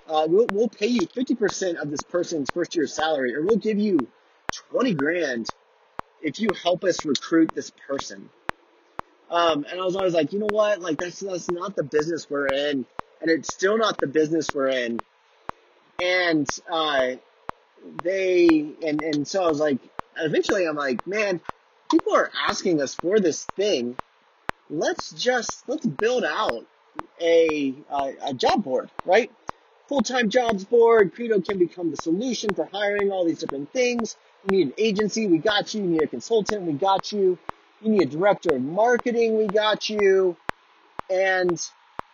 uh, 0.08 0.26
we'll, 0.28 0.46
we'll 0.48 0.68
pay 0.68 0.86
you 0.86 1.06
50% 1.06 1.76
of 1.76 1.90
this 1.90 2.02
person's 2.02 2.50
first 2.52 2.74
year 2.76 2.86
salary, 2.86 3.34
or 3.34 3.42
we'll 3.42 3.56
give 3.56 3.78
you 3.78 4.08
20 4.70 4.94
grand 4.94 5.46
if 6.22 6.40
you 6.40 6.50
help 6.62 6.84
us 6.84 7.04
recruit 7.04 7.54
this 7.54 7.70
person. 7.86 8.28
Um, 9.30 9.66
and 9.70 9.78
I 9.78 9.84
was 9.84 9.94
always 9.94 10.14
like, 10.14 10.32
you 10.32 10.38
know 10.38 10.46
what? 10.46 10.80
Like 10.80 10.98
that's, 10.98 11.20
that's 11.20 11.50
not 11.50 11.76
the 11.76 11.82
business 11.82 12.28
we're 12.30 12.48
in 12.48 12.86
and 13.20 13.30
it's 13.30 13.52
still 13.52 13.78
not 13.78 14.00
the 14.00 14.06
business 14.06 14.54
we're 14.54 14.68
in. 14.68 15.00
And 16.00 16.48
uh, 16.70 17.16
they 18.02 18.66
and 18.86 19.02
and 19.02 19.26
so 19.26 19.44
I 19.44 19.48
was 19.48 19.60
like, 19.60 19.78
eventually 20.16 20.66
I'm 20.66 20.76
like, 20.76 21.06
man, 21.06 21.40
people 21.90 22.14
are 22.14 22.30
asking 22.48 22.80
us 22.80 22.94
for 22.94 23.18
this 23.20 23.44
thing. 23.44 23.96
Let's 24.70 25.10
just 25.12 25.68
let's 25.68 25.86
build 25.86 26.24
out 26.24 26.66
a 27.20 27.74
a, 27.90 28.14
a 28.26 28.34
job 28.34 28.64
board, 28.64 28.90
right? 29.04 29.30
Full 29.88 30.02
time 30.02 30.28
jobs 30.30 30.64
board. 30.64 31.14
Credo 31.14 31.40
can 31.40 31.58
become 31.58 31.90
the 31.90 31.96
solution 31.96 32.54
for 32.54 32.66
hiring 32.66 33.10
all 33.10 33.24
these 33.24 33.38
different 33.38 33.72
things. 33.72 34.16
You 34.44 34.50
need 34.52 34.66
an 34.68 34.74
agency, 34.78 35.26
we 35.26 35.38
got 35.38 35.74
you. 35.74 35.82
You 35.82 35.88
need 35.88 36.02
a 36.02 36.06
consultant, 36.06 36.62
we 36.62 36.74
got 36.74 37.10
you. 37.10 37.38
You 37.82 37.90
need 37.90 38.02
a 38.02 38.10
director 38.10 38.54
of 38.54 38.62
marketing, 38.62 39.38
we 39.38 39.48
got 39.48 39.88
you. 39.88 40.36
And 41.10 41.60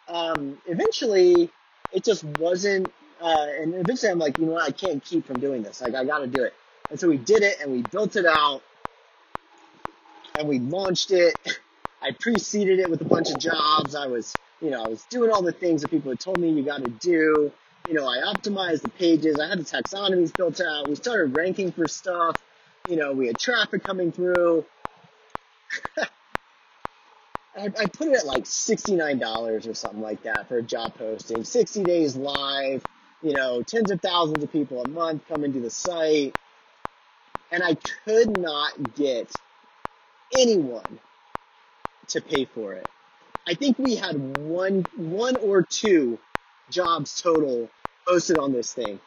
um, 0.08 0.58
eventually, 0.66 1.50
it 1.92 2.04
just 2.04 2.24
wasn't. 2.24 2.92
Uh, 3.20 3.46
and 3.60 3.74
eventually, 3.74 4.10
I'm 4.10 4.18
like, 4.18 4.38
you 4.38 4.46
know 4.46 4.52
what? 4.52 4.64
I 4.64 4.72
can't 4.72 5.02
keep 5.04 5.26
from 5.26 5.40
doing 5.40 5.62
this. 5.62 5.80
Like, 5.80 5.94
I 5.94 6.04
got 6.04 6.18
to 6.18 6.26
do 6.26 6.42
it. 6.42 6.54
And 6.90 6.98
so 7.00 7.08
we 7.08 7.16
did 7.16 7.42
it, 7.42 7.60
and 7.60 7.72
we 7.72 7.82
built 7.82 8.16
it 8.16 8.26
out, 8.26 8.62
and 10.36 10.48
we 10.48 10.58
launched 10.58 11.10
it. 11.10 11.36
I 12.02 12.10
preceded 12.12 12.80
it 12.80 12.90
with 12.90 13.00
a 13.00 13.06
bunch 13.06 13.30
of 13.30 13.38
jobs. 13.38 13.94
I 13.94 14.06
was, 14.08 14.36
you 14.60 14.68
know, 14.68 14.84
I 14.84 14.88
was 14.88 15.04
doing 15.04 15.30
all 15.30 15.40
the 15.40 15.52
things 15.52 15.80
that 15.80 15.90
people 15.90 16.10
had 16.10 16.20
told 16.20 16.38
me 16.38 16.50
you 16.50 16.62
got 16.62 16.82
to 16.82 16.90
do. 16.90 17.50
You 17.86 17.94
know, 17.94 18.06
I 18.06 18.18
optimized 18.18 18.82
the 18.82 18.90
pages. 18.90 19.38
I 19.38 19.48
had 19.48 19.58
the 19.58 19.64
taxonomies 19.64 20.36
built 20.36 20.60
out. 20.60 20.86
We 20.88 20.96
started 20.96 21.32
ranking 21.32 21.72
for 21.72 21.88
stuff. 21.88 22.42
You 22.86 22.96
know, 22.96 23.12
we 23.12 23.26
had 23.26 23.38
traffic 23.38 23.84
coming 23.84 24.12
through. 24.12 24.66
I, 27.56 27.70
I 27.78 27.86
put 27.86 28.08
it 28.08 28.16
at 28.16 28.26
like 28.26 28.44
$69 28.44 29.68
or 29.68 29.74
something 29.74 30.00
like 30.00 30.22
that 30.24 30.48
for 30.48 30.58
a 30.58 30.62
job 30.62 30.94
posting. 30.96 31.44
60 31.44 31.84
days 31.84 32.16
live, 32.16 32.84
you 33.22 33.34
know, 33.34 33.62
tens 33.62 33.90
of 33.90 34.00
thousands 34.00 34.42
of 34.42 34.50
people 34.52 34.82
a 34.82 34.86
month 34.86 35.26
coming 35.28 35.52
to 35.52 35.60
the 35.60 35.70
site. 35.70 36.34
And 37.52 37.62
I 37.62 37.76
could 38.04 38.28
not 38.28 38.94
get 38.96 39.30
anyone 40.36 40.98
to 42.08 42.20
pay 42.20 42.44
for 42.44 42.72
it. 42.72 42.88
I 43.46 43.54
think 43.54 43.78
we 43.78 43.96
had 43.96 44.16
one, 44.16 44.86
one 44.96 45.36
or 45.36 45.62
two 45.62 46.18
jobs 46.70 47.20
total 47.20 47.68
posted 48.06 48.38
on 48.38 48.52
this 48.52 48.72
thing 48.72 48.98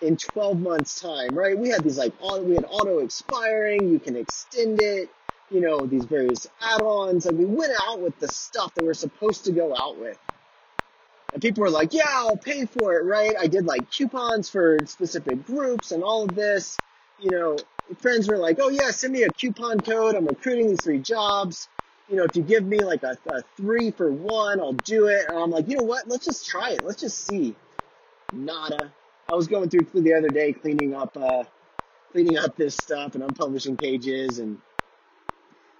in 0.00 0.16
12 0.16 0.60
months 0.60 1.00
time, 1.00 1.34
right? 1.34 1.58
We 1.58 1.70
had 1.70 1.82
these 1.82 1.98
like, 1.98 2.12
we 2.42 2.54
had 2.54 2.64
auto 2.68 2.98
expiring, 2.98 3.90
you 3.90 3.98
can 3.98 4.14
extend 4.14 4.78
it, 4.80 5.10
you 5.50 5.60
know, 5.60 5.86
these 5.86 6.04
various 6.04 6.46
add-ons, 6.60 7.26
and 7.26 7.38
we 7.38 7.44
went 7.44 7.72
out 7.86 8.00
with 8.00 8.18
the 8.18 8.28
stuff 8.28 8.74
that 8.74 8.84
we're 8.84 8.94
supposed 8.94 9.44
to 9.46 9.52
go 9.52 9.74
out 9.76 9.98
with. 9.98 10.18
And 11.32 11.42
people 11.42 11.62
were 11.62 11.70
like, 11.70 11.92
yeah, 11.92 12.06
I'll 12.08 12.36
pay 12.36 12.66
for 12.66 12.98
it, 12.98 13.04
right? 13.04 13.34
I 13.38 13.46
did 13.46 13.66
like 13.66 13.90
coupons 13.90 14.48
for 14.48 14.84
specific 14.86 15.46
groups 15.46 15.92
and 15.92 16.02
all 16.02 16.24
of 16.24 16.34
this. 16.34 16.78
You 17.20 17.30
know, 17.30 17.58
friends 17.98 18.28
were 18.28 18.38
like, 18.38 18.58
oh 18.60 18.68
yeah, 18.70 18.90
send 18.90 19.12
me 19.12 19.24
a 19.24 19.30
coupon 19.30 19.80
code. 19.80 20.14
I'm 20.14 20.26
recruiting 20.26 20.68
these 20.68 20.82
three 20.82 21.00
jobs. 21.00 21.68
You 22.08 22.16
know, 22.16 22.24
if 22.24 22.34
you 22.36 22.42
give 22.42 22.64
me 22.64 22.82
like 22.82 23.02
a, 23.02 23.18
a 23.30 23.42
three 23.56 23.90
for 23.90 24.10
one, 24.10 24.60
I'll 24.60 24.72
do 24.72 25.08
it. 25.08 25.26
And 25.28 25.38
I'm 25.38 25.50
like, 25.50 25.68
you 25.68 25.76
know 25.76 25.82
what? 25.82 26.08
Let's 26.08 26.24
just 26.24 26.46
try 26.46 26.70
it. 26.70 26.84
Let's 26.84 27.00
just 27.00 27.18
see. 27.18 27.54
Nada. 28.32 28.92
I 29.30 29.34
was 29.34 29.46
going 29.46 29.68
through 29.68 29.86
the 29.92 30.14
other 30.14 30.30
day 30.30 30.54
cleaning 30.54 30.94
up, 30.94 31.14
uh, 31.16 31.44
cleaning 32.12 32.38
up 32.38 32.56
this 32.56 32.74
stuff 32.74 33.14
and 33.14 33.22
unpublishing 33.22 33.78
pages 33.78 34.38
and 34.38 34.58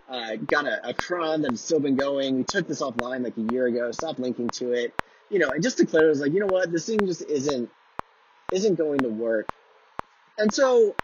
uh, 0.08 0.36
got 0.36 0.66
a, 0.66 0.88
a 0.88 0.94
cron 0.94 1.42
that's 1.42 1.60
still 1.60 1.80
been 1.80 1.96
going. 1.96 2.36
We 2.36 2.44
took 2.44 2.66
this 2.66 2.80
offline 2.80 3.24
like 3.24 3.36
a 3.36 3.42
year 3.42 3.66
ago, 3.66 3.92
stopped 3.92 4.18
linking 4.18 4.50
to 4.52 4.72
it. 4.72 4.94
You 5.30 5.38
know, 5.38 5.52
and 5.52 5.62
just 5.62 5.76
declared, 5.76 6.06
I 6.06 6.08
was 6.08 6.20
like, 6.20 6.32
you 6.32 6.40
know 6.40 6.46
what, 6.46 6.72
this 6.72 6.86
thing 6.86 7.06
just 7.06 7.22
isn't, 7.22 7.70
isn't 8.50 8.74
going 8.76 9.02
to 9.02 9.10
work. 9.10 9.46
And 10.38 10.52
so, 10.52 10.96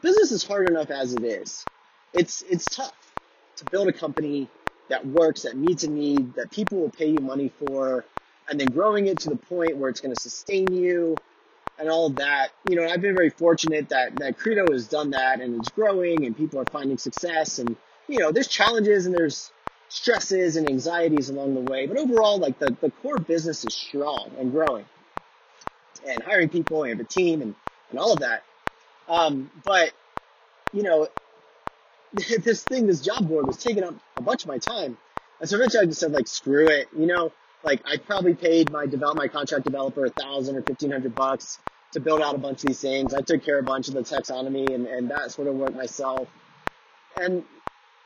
business 0.00 0.32
is 0.32 0.42
hard 0.42 0.66
enough 0.66 0.90
as 0.90 1.12
it 1.12 1.22
is. 1.22 1.66
It's, 2.14 2.42
it's 2.42 2.74
tough 2.74 3.12
to 3.56 3.64
build 3.66 3.88
a 3.88 3.92
company 3.92 4.48
that 4.88 5.06
works, 5.06 5.42
that 5.42 5.56
meets 5.56 5.84
a 5.84 5.90
need, 5.90 6.34
that 6.36 6.50
people 6.50 6.78
will 6.78 6.90
pay 6.90 7.10
you 7.10 7.20
money 7.20 7.50
for, 7.50 8.06
and 8.48 8.58
then 8.58 8.68
growing 8.68 9.08
it 9.08 9.18
to 9.20 9.28
the 9.28 9.36
point 9.36 9.76
where 9.76 9.90
it's 9.90 10.00
going 10.00 10.14
to 10.14 10.20
sustain 10.20 10.72
you 10.72 11.16
and 11.78 11.88
all 11.88 12.06
of 12.06 12.16
that. 12.16 12.48
You 12.64 12.76
know, 12.76 12.88
I've 12.88 13.00
been 13.00 13.14
very 13.14 13.30
fortunate 13.30 13.88
that, 13.90 14.18
that 14.18 14.38
Credo 14.38 14.72
has 14.72 14.88
done 14.88 15.10
that 15.10 15.40
and 15.40 15.56
it's 15.56 15.70
growing 15.70 16.26
and 16.26 16.36
people 16.36 16.60
are 16.60 16.64
finding 16.64 16.98
success 16.98 17.58
and, 17.58 17.76
you 18.08 18.20
know, 18.20 18.32
there's 18.32 18.48
challenges 18.48 19.06
and 19.06 19.14
there's 19.14 19.52
stresses 19.88 20.56
and 20.56 20.66
anxieties 20.66 21.28
along 21.28 21.54
the 21.54 21.60
way. 21.60 21.86
But 21.86 21.96
overall, 21.96 22.38
like 22.38 22.58
the, 22.58 22.76
the 22.80 22.90
core 22.90 23.18
business 23.18 23.64
is 23.64 23.74
strong 23.74 24.30
and 24.38 24.52
growing 24.52 24.86
and 26.06 26.22
hiring 26.22 26.48
people 26.48 26.82
and 26.84 26.90
have 26.90 27.00
a 27.00 27.08
team 27.08 27.42
and, 27.42 27.54
and 27.90 27.98
all 27.98 28.12
of 28.12 28.20
that. 28.20 28.42
Um, 29.08 29.50
but, 29.64 29.92
you 30.72 30.82
know, 30.82 31.08
this 32.12 32.62
thing, 32.62 32.86
this 32.86 33.00
job 33.00 33.28
board 33.28 33.46
was 33.46 33.56
taking 33.56 33.84
up 33.84 33.94
a 34.16 34.22
bunch 34.22 34.42
of 34.42 34.48
my 34.48 34.58
time. 34.58 34.96
And 35.40 35.48
so 35.48 35.56
eventually 35.56 35.82
I 35.82 35.86
just 35.86 36.00
said 36.00 36.12
like, 36.12 36.28
screw 36.28 36.68
it, 36.68 36.88
you 36.96 37.06
know, 37.06 37.32
like 37.62 37.82
I 37.86 37.96
probably 37.96 38.34
paid 38.34 38.70
my 38.70 38.86
develop 38.86 39.16
my 39.16 39.28
contract 39.28 39.64
developer 39.64 40.04
a 40.04 40.10
thousand 40.10 40.56
or 40.56 40.62
fifteen 40.62 40.90
hundred 40.90 41.16
bucks 41.16 41.58
to 41.92 42.00
build 42.00 42.20
out 42.20 42.34
a 42.34 42.38
bunch 42.38 42.58
of 42.58 42.68
these 42.68 42.80
things. 42.80 43.14
I 43.14 43.22
took 43.22 43.44
care 43.44 43.58
of 43.58 43.64
a 43.64 43.66
bunch 43.66 43.88
of 43.88 43.94
the 43.94 44.00
taxonomy 44.00 44.74
and, 44.74 44.86
and 44.86 45.10
that 45.10 45.30
sort 45.30 45.48
of 45.48 45.54
work 45.54 45.74
myself. 45.74 46.28
And 47.18 47.44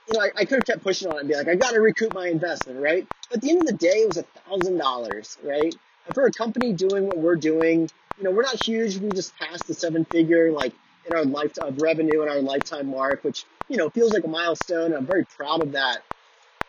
you 0.09 0.15
know, 0.15 0.21
I, 0.21 0.31
I 0.37 0.45
could 0.45 0.59
have 0.59 0.67
kept 0.67 0.83
pushing 0.83 1.09
on 1.09 1.17
it 1.17 1.21
and 1.21 1.29
be 1.29 1.35
like, 1.35 1.49
I 1.49 1.55
got 1.55 1.73
to 1.73 1.81
recoup 1.81 2.13
my 2.13 2.29
investment, 2.29 2.81
right? 2.81 3.07
But 3.29 3.37
at 3.37 3.43
the 3.43 3.51
end 3.51 3.61
of 3.61 3.67
the 3.67 3.73
day, 3.73 4.03
it 4.03 4.07
was 4.07 4.17
a 4.17 4.23
thousand 4.23 4.79
dollars, 4.79 5.39
right? 5.43 5.75
And 6.07 6.15
for 6.15 6.27
a 6.27 6.33
company 6.33 6.73
doing 6.73 7.07
what 7.07 7.19
we're 7.19 7.37
doing, 7.37 7.89
you 8.19 8.25
know, 8.25 8.31
we're 8.31 8.43
not 8.43 8.57
huge. 8.57 8.99
We 8.99 9.13
just 9.13 9.37
passed 9.37 9.67
the 9.67 9.75
seven 9.75 10.05
figure, 10.05 10.53
like 10.53 10.73
in 11.07 11.15
our 11.15 11.25
life 11.25 11.59
of 11.59 11.81
revenue 11.81 12.23
and 12.23 12.31
our 12.31 12.41
lifetime 12.41 12.91
mark, 12.91 13.25
which, 13.25 13.45
you 13.69 13.77
know, 13.77 13.89
feels 13.91 14.13
like 14.13 14.25
a 14.25 14.29
milestone. 14.29 14.93
I'm 14.95 15.07
very 15.07 15.25
proud 15.25 15.63
of 15.63 15.73
that. 15.73 16.03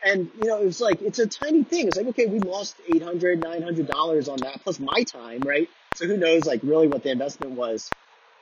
And, 0.06 0.32
you 0.40 0.48
know, 0.48 0.60
it 0.60 0.66
was 0.66 0.82
like, 0.82 1.02
it's 1.02 1.20
a 1.20 1.28
tiny 1.28 1.64
thing. 1.64 1.88
It's 1.88 1.98
like, 1.98 2.08
okay, 2.08 2.26
we 2.26 2.40
lost 2.40 2.76
$800, 2.90 3.40
$900 3.40 4.32
on 4.32 4.42
that 4.42 4.62
plus 4.64 4.80
my 4.80 5.04
time, 5.04 5.44
right? 5.44 5.70
So 5.94 6.08
who 6.08 6.18
knows, 6.18 6.48
like, 6.48 6.62
really 6.64 6.88
what 6.88 7.04
the 7.04 7.12
investment 7.12 7.54
was. 7.54 7.92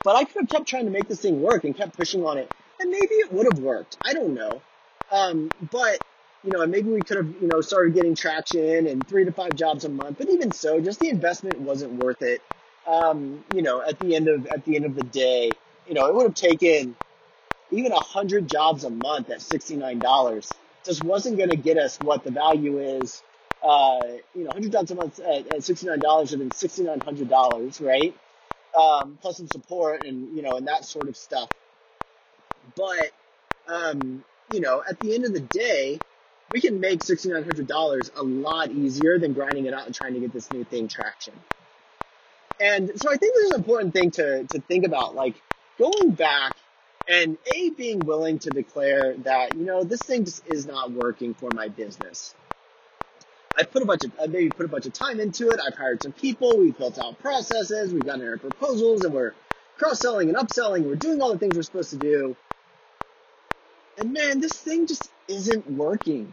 But 0.02 0.16
I 0.16 0.24
could 0.24 0.40
have 0.42 0.48
kept 0.48 0.66
trying 0.66 0.86
to 0.86 0.90
make 0.90 1.08
this 1.08 1.20
thing 1.20 1.42
work 1.42 1.64
and 1.64 1.76
kept 1.76 1.96
pushing 1.96 2.24
on 2.24 2.38
it. 2.38 2.50
And 2.80 2.90
maybe 2.90 3.14
it 3.14 3.32
would 3.32 3.44
have 3.44 3.58
worked. 3.58 3.98
I 4.02 4.14
don't 4.14 4.34
know. 4.34 4.62
Um, 5.12 5.52
but, 5.70 6.00
you 6.42 6.50
know, 6.50 6.66
maybe 6.66 6.88
we 6.88 7.02
could 7.02 7.18
have, 7.18 7.28
you 7.42 7.48
know, 7.48 7.60
started 7.60 7.92
getting 7.92 8.14
traction 8.14 8.86
and 8.86 9.06
three 9.06 9.26
to 9.26 9.32
five 9.32 9.54
jobs 9.54 9.84
a 9.84 9.90
month. 9.90 10.16
But 10.16 10.30
even 10.30 10.52
so, 10.52 10.80
just 10.80 10.98
the 10.98 11.10
investment 11.10 11.60
wasn't 11.60 11.92
worth 11.92 12.22
it. 12.22 12.40
Um, 12.86 13.44
you 13.52 13.60
know, 13.60 13.82
at 13.82 13.98
the 13.98 14.16
end 14.16 14.28
of, 14.28 14.46
at 14.46 14.64
the 14.64 14.76
end 14.76 14.86
of 14.86 14.94
the 14.94 15.02
day, 15.02 15.52
you 15.86 15.92
know, 15.92 16.06
it 16.06 16.14
would 16.14 16.22
have 16.22 16.34
taken 16.34 16.96
even 17.70 17.92
a 17.92 18.00
hundred 18.00 18.48
jobs 18.48 18.84
a 18.84 18.90
month 18.90 19.28
at 19.28 19.40
$69 19.40 20.54
just 20.84 21.02
wasn't 21.02 21.36
going 21.36 21.50
to 21.50 21.56
get 21.56 21.76
us 21.76 21.98
what 22.00 22.24
the 22.24 22.30
value 22.30 22.78
is. 22.78 23.22
Uh, 23.62 24.00
you 24.34 24.44
know, 24.44 24.52
hundred 24.52 24.72
dollars 24.72 24.90
a 24.90 24.94
month 24.94 25.20
at, 25.20 25.46
at 25.48 25.62
sixty 25.64 25.86
nine 25.86 26.00
dollars 26.00 26.30
would 26.30 26.40
have 26.40 26.48
been 26.48 26.56
sixty 26.56 26.82
nine 26.82 27.00
hundred 27.00 27.28
dollars, 27.28 27.80
right? 27.80 28.14
Um, 28.78 29.18
plus 29.20 29.36
some 29.36 29.48
support 29.48 30.04
and 30.04 30.34
you 30.36 30.42
know 30.42 30.56
and 30.56 30.66
that 30.68 30.84
sort 30.84 31.08
of 31.08 31.16
stuff. 31.16 31.50
But 32.74 33.10
um, 33.68 34.24
you 34.50 34.60
know, 34.60 34.82
at 34.88 34.98
the 35.00 35.14
end 35.14 35.24
of 35.26 35.34
the 35.34 35.40
day, 35.40 36.00
we 36.52 36.60
can 36.60 36.80
make 36.80 37.02
sixty 37.02 37.28
nine 37.28 37.44
hundred 37.44 37.66
dollars 37.66 38.10
a 38.16 38.22
lot 38.22 38.70
easier 38.70 39.18
than 39.18 39.34
grinding 39.34 39.66
it 39.66 39.74
out 39.74 39.86
and 39.86 39.94
trying 39.94 40.14
to 40.14 40.20
get 40.20 40.32
this 40.32 40.50
new 40.50 40.64
thing 40.64 40.88
traction. 40.88 41.34
And 42.60 42.92
so 43.00 43.10
I 43.10 43.16
think 43.16 43.34
this 43.34 43.46
is 43.46 43.52
an 43.52 43.60
important 43.60 43.92
thing 43.92 44.10
to 44.12 44.44
to 44.44 44.60
think 44.60 44.86
about, 44.86 45.14
like 45.14 45.34
going 45.78 46.12
back 46.12 46.54
and 47.10 47.36
A, 47.52 47.70
being 47.70 47.98
willing 47.98 48.38
to 48.38 48.50
declare 48.50 49.16
that, 49.18 49.56
you 49.56 49.64
know, 49.64 49.82
this 49.82 50.00
thing 50.00 50.24
just 50.24 50.46
is 50.46 50.64
not 50.64 50.92
working 50.92 51.34
for 51.34 51.50
my 51.50 51.66
business. 51.66 52.36
I've 53.58 53.72
put 53.72 53.82
a 53.82 53.84
bunch 53.84 54.04
of, 54.04 54.12
I 54.22 54.28
maybe 54.28 54.48
put 54.48 54.64
a 54.64 54.68
bunch 54.68 54.86
of 54.86 54.92
time 54.92 55.18
into 55.18 55.50
it. 55.50 55.58
I've 55.58 55.76
hired 55.76 56.04
some 56.04 56.12
people. 56.12 56.56
We've 56.56 56.78
built 56.78 57.00
out 57.00 57.18
processes. 57.18 57.92
We've 57.92 58.04
gotten 58.04 58.26
our 58.26 58.36
proposals 58.36 59.04
and 59.04 59.12
we're 59.12 59.34
cross-selling 59.76 60.28
and 60.28 60.38
upselling. 60.38 60.84
We're 60.84 60.94
doing 60.94 61.20
all 61.20 61.32
the 61.32 61.38
things 61.38 61.56
we're 61.56 61.62
supposed 61.62 61.90
to 61.90 61.96
do. 61.96 62.36
And 63.98 64.12
man, 64.12 64.40
this 64.40 64.52
thing 64.52 64.86
just 64.86 65.10
isn't 65.26 65.68
working. 65.68 66.32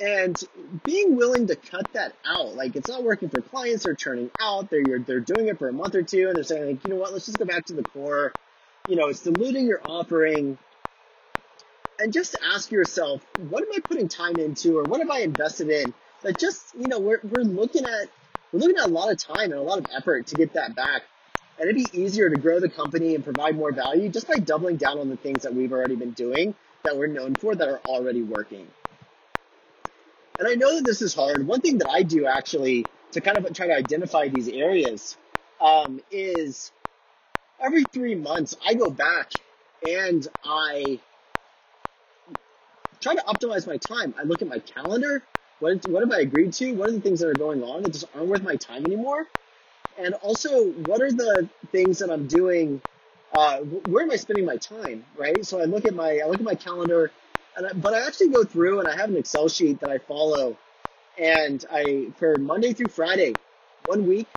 And 0.00 0.40
being 0.84 1.16
willing 1.16 1.48
to 1.48 1.56
cut 1.56 1.92
that 1.94 2.14
out, 2.24 2.54
like 2.54 2.76
it's 2.76 2.88
not 2.88 3.02
working 3.02 3.28
for 3.28 3.40
clients, 3.40 3.84
they're 3.84 3.94
churning 3.94 4.30
out, 4.40 4.70
they're, 4.70 5.00
they're 5.00 5.18
doing 5.18 5.48
it 5.48 5.58
for 5.58 5.68
a 5.68 5.72
month 5.72 5.96
or 5.96 6.02
two, 6.02 6.28
and 6.28 6.36
they're 6.36 6.44
saying, 6.44 6.66
like, 6.66 6.84
you 6.84 6.90
know 6.90 7.00
what, 7.00 7.12
let's 7.12 7.26
just 7.26 7.38
go 7.38 7.44
back 7.44 7.64
to 7.66 7.72
the 7.72 7.82
core 7.82 8.32
you 8.88 8.96
know, 8.96 9.08
it's 9.08 9.22
diluting 9.22 9.66
your 9.66 9.80
offering. 9.84 10.58
And 11.98 12.12
just 12.12 12.36
ask 12.54 12.72
yourself, 12.72 13.24
what 13.48 13.62
am 13.62 13.68
I 13.74 13.78
putting 13.80 14.08
time 14.08 14.38
into 14.38 14.78
or 14.78 14.84
what 14.84 15.00
have 15.00 15.10
I 15.10 15.20
invested 15.20 15.70
in? 15.70 15.94
That 16.22 16.38
just, 16.38 16.74
you 16.78 16.88
know, 16.88 16.98
we're, 16.98 17.20
we're 17.22 17.44
looking 17.44 17.84
at, 17.84 18.08
we're 18.52 18.58
looking 18.60 18.76
at 18.76 18.86
a 18.86 18.90
lot 18.90 19.12
of 19.12 19.18
time 19.18 19.52
and 19.52 19.54
a 19.54 19.62
lot 19.62 19.78
of 19.78 19.86
effort 19.96 20.26
to 20.28 20.36
get 20.36 20.54
that 20.54 20.74
back. 20.74 21.02
And 21.58 21.68
it'd 21.68 21.92
be 21.92 21.98
easier 21.98 22.28
to 22.28 22.36
grow 22.36 22.58
the 22.58 22.68
company 22.68 23.14
and 23.14 23.22
provide 23.22 23.56
more 23.56 23.72
value 23.72 24.08
just 24.08 24.26
by 24.26 24.38
doubling 24.38 24.76
down 24.76 24.98
on 24.98 25.08
the 25.08 25.16
things 25.16 25.42
that 25.44 25.54
we've 25.54 25.72
already 25.72 25.94
been 25.94 26.10
doing 26.10 26.56
that 26.82 26.96
we're 26.96 27.06
known 27.06 27.34
for 27.34 27.54
that 27.54 27.68
are 27.68 27.80
already 27.86 28.22
working. 28.22 28.66
And 30.38 30.48
I 30.48 30.54
know 30.54 30.74
that 30.74 30.84
this 30.84 31.00
is 31.00 31.14
hard. 31.14 31.46
One 31.46 31.60
thing 31.60 31.78
that 31.78 31.88
I 31.88 32.02
do 32.02 32.26
actually 32.26 32.86
to 33.12 33.20
kind 33.20 33.38
of 33.38 33.52
try 33.52 33.68
to 33.68 33.74
identify 33.74 34.26
these 34.28 34.48
areas 34.48 35.16
um, 35.60 36.00
is 36.10 36.72
every 37.64 37.84
three 37.84 38.14
months 38.14 38.56
I 38.64 38.74
go 38.74 38.90
back 38.90 39.32
and 39.86 40.26
I 40.44 41.00
try 43.00 43.14
to 43.14 43.22
optimize 43.22 43.66
my 43.66 43.76
time. 43.76 44.14
I 44.18 44.22
look 44.24 44.42
at 44.42 44.48
my 44.48 44.58
calendar. 44.58 45.22
What, 45.60 45.86
what 45.86 46.02
have 46.02 46.12
I 46.12 46.20
agreed 46.20 46.52
to? 46.54 46.72
What 46.74 46.88
are 46.88 46.92
the 46.92 47.00
things 47.00 47.20
that 47.20 47.28
are 47.28 47.34
going 47.34 47.62
on 47.62 47.82
that 47.82 47.92
just 47.92 48.06
aren't 48.14 48.28
worth 48.28 48.42
my 48.42 48.56
time 48.56 48.84
anymore? 48.84 49.26
And 49.98 50.14
also, 50.14 50.70
what 50.70 51.00
are 51.00 51.12
the 51.12 51.48
things 51.70 52.00
that 52.00 52.10
I'm 52.10 52.26
doing 52.26 52.82
uh, 53.34 53.58
where 53.58 54.04
am 54.04 54.10
I 54.12 54.16
spending 54.16 54.44
my 54.44 54.56
time, 54.56 55.04
right? 55.16 55.44
So 55.44 55.60
I 55.60 55.64
look 55.64 55.84
at 55.84 55.94
my 55.94 56.20
I 56.24 56.28
look 56.28 56.38
at 56.38 56.44
my 56.44 56.54
calendar, 56.54 57.10
and 57.56 57.66
I, 57.66 57.72
but 57.72 57.92
I 57.92 58.06
actually 58.06 58.28
go 58.28 58.44
through 58.44 58.78
and 58.80 58.88
I 58.88 58.96
have 58.96 59.10
an 59.10 59.16
Excel 59.16 59.48
sheet 59.48 59.80
that 59.80 59.90
I 59.90 59.98
follow, 59.98 60.56
and 61.18 61.64
I 61.70 62.12
for 62.16 62.38
Monday 62.38 62.72
through 62.72 62.88
Friday, 62.88 63.34
one 63.86 64.06
week, 64.06 64.28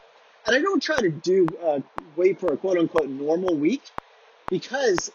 and 0.47 0.55
I 0.55 0.61
don't 0.61 0.81
try 0.81 1.01
to 1.01 1.09
do 1.09 1.57
uh, 1.63 1.81
wait 2.15 2.39
for 2.39 2.53
a 2.53 2.57
quote 2.57 2.77
unquote 2.77 3.09
normal 3.09 3.55
week, 3.55 3.83
because 4.49 5.11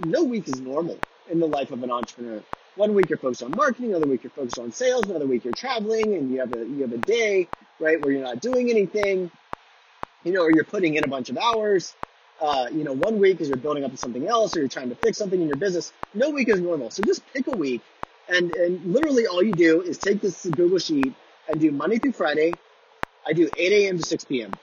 no 0.00 0.24
week 0.24 0.48
is 0.48 0.60
normal 0.60 0.98
in 1.30 1.40
the 1.40 1.48
life 1.48 1.72
of 1.72 1.82
an 1.82 1.90
entrepreneur. 1.90 2.42
One 2.76 2.94
week 2.94 3.10
you're 3.10 3.18
focused 3.18 3.42
on 3.42 3.54
marketing, 3.54 3.90
another 3.90 4.06
week 4.06 4.24
you're 4.24 4.30
focused 4.30 4.58
on 4.58 4.72
sales, 4.72 5.08
another 5.08 5.26
week 5.26 5.44
you're 5.44 5.54
traveling, 5.54 6.14
and 6.14 6.32
you 6.32 6.40
have 6.40 6.52
a 6.52 6.66
you 6.66 6.82
have 6.82 6.92
a 6.92 6.98
day 6.98 7.48
right 7.80 8.00
where 8.00 8.12
you're 8.12 8.22
not 8.22 8.40
doing 8.40 8.70
anything, 8.70 9.30
you 10.24 10.32
know, 10.32 10.42
or 10.42 10.50
you're 10.52 10.64
putting 10.64 10.94
in 10.96 11.04
a 11.04 11.08
bunch 11.08 11.30
of 11.30 11.38
hours 11.38 11.94
uh, 12.40 12.68
you 12.72 12.84
know, 12.84 12.92
one 12.92 13.18
week 13.20 13.40
is 13.40 13.48
you're 13.48 13.56
building 13.56 13.84
up 13.84 13.92
to 13.92 13.96
something 13.96 14.26
else 14.26 14.56
or 14.56 14.60
you're 14.60 14.68
trying 14.68 14.88
to 14.88 14.96
fix 14.96 15.18
something 15.18 15.40
in 15.40 15.46
your 15.46 15.56
business. 15.56 15.92
No 16.14 16.30
week 16.30 16.48
is 16.48 16.60
normal. 16.60 16.90
So 16.90 17.02
just 17.02 17.22
pick 17.32 17.46
a 17.46 17.54
week 17.54 17.82
and, 18.28 18.50
and 18.50 18.84
literally 18.92 19.26
all 19.26 19.42
you 19.42 19.54
do 19.54 19.82
is 19.82 19.98
take 19.98 20.20
this 20.20 20.44
Google 20.46 20.78
sheet 20.78 21.14
and 21.48 21.60
do 21.60 21.70
Monday 21.70 21.98
through 21.98 22.12
Friday. 22.12 22.58
I 23.26 23.32
do 23.32 23.48
8 23.54 23.72
a.m. 23.72 23.98
to 23.98 24.02
6 24.02 24.24
p.m. 24.24 24.58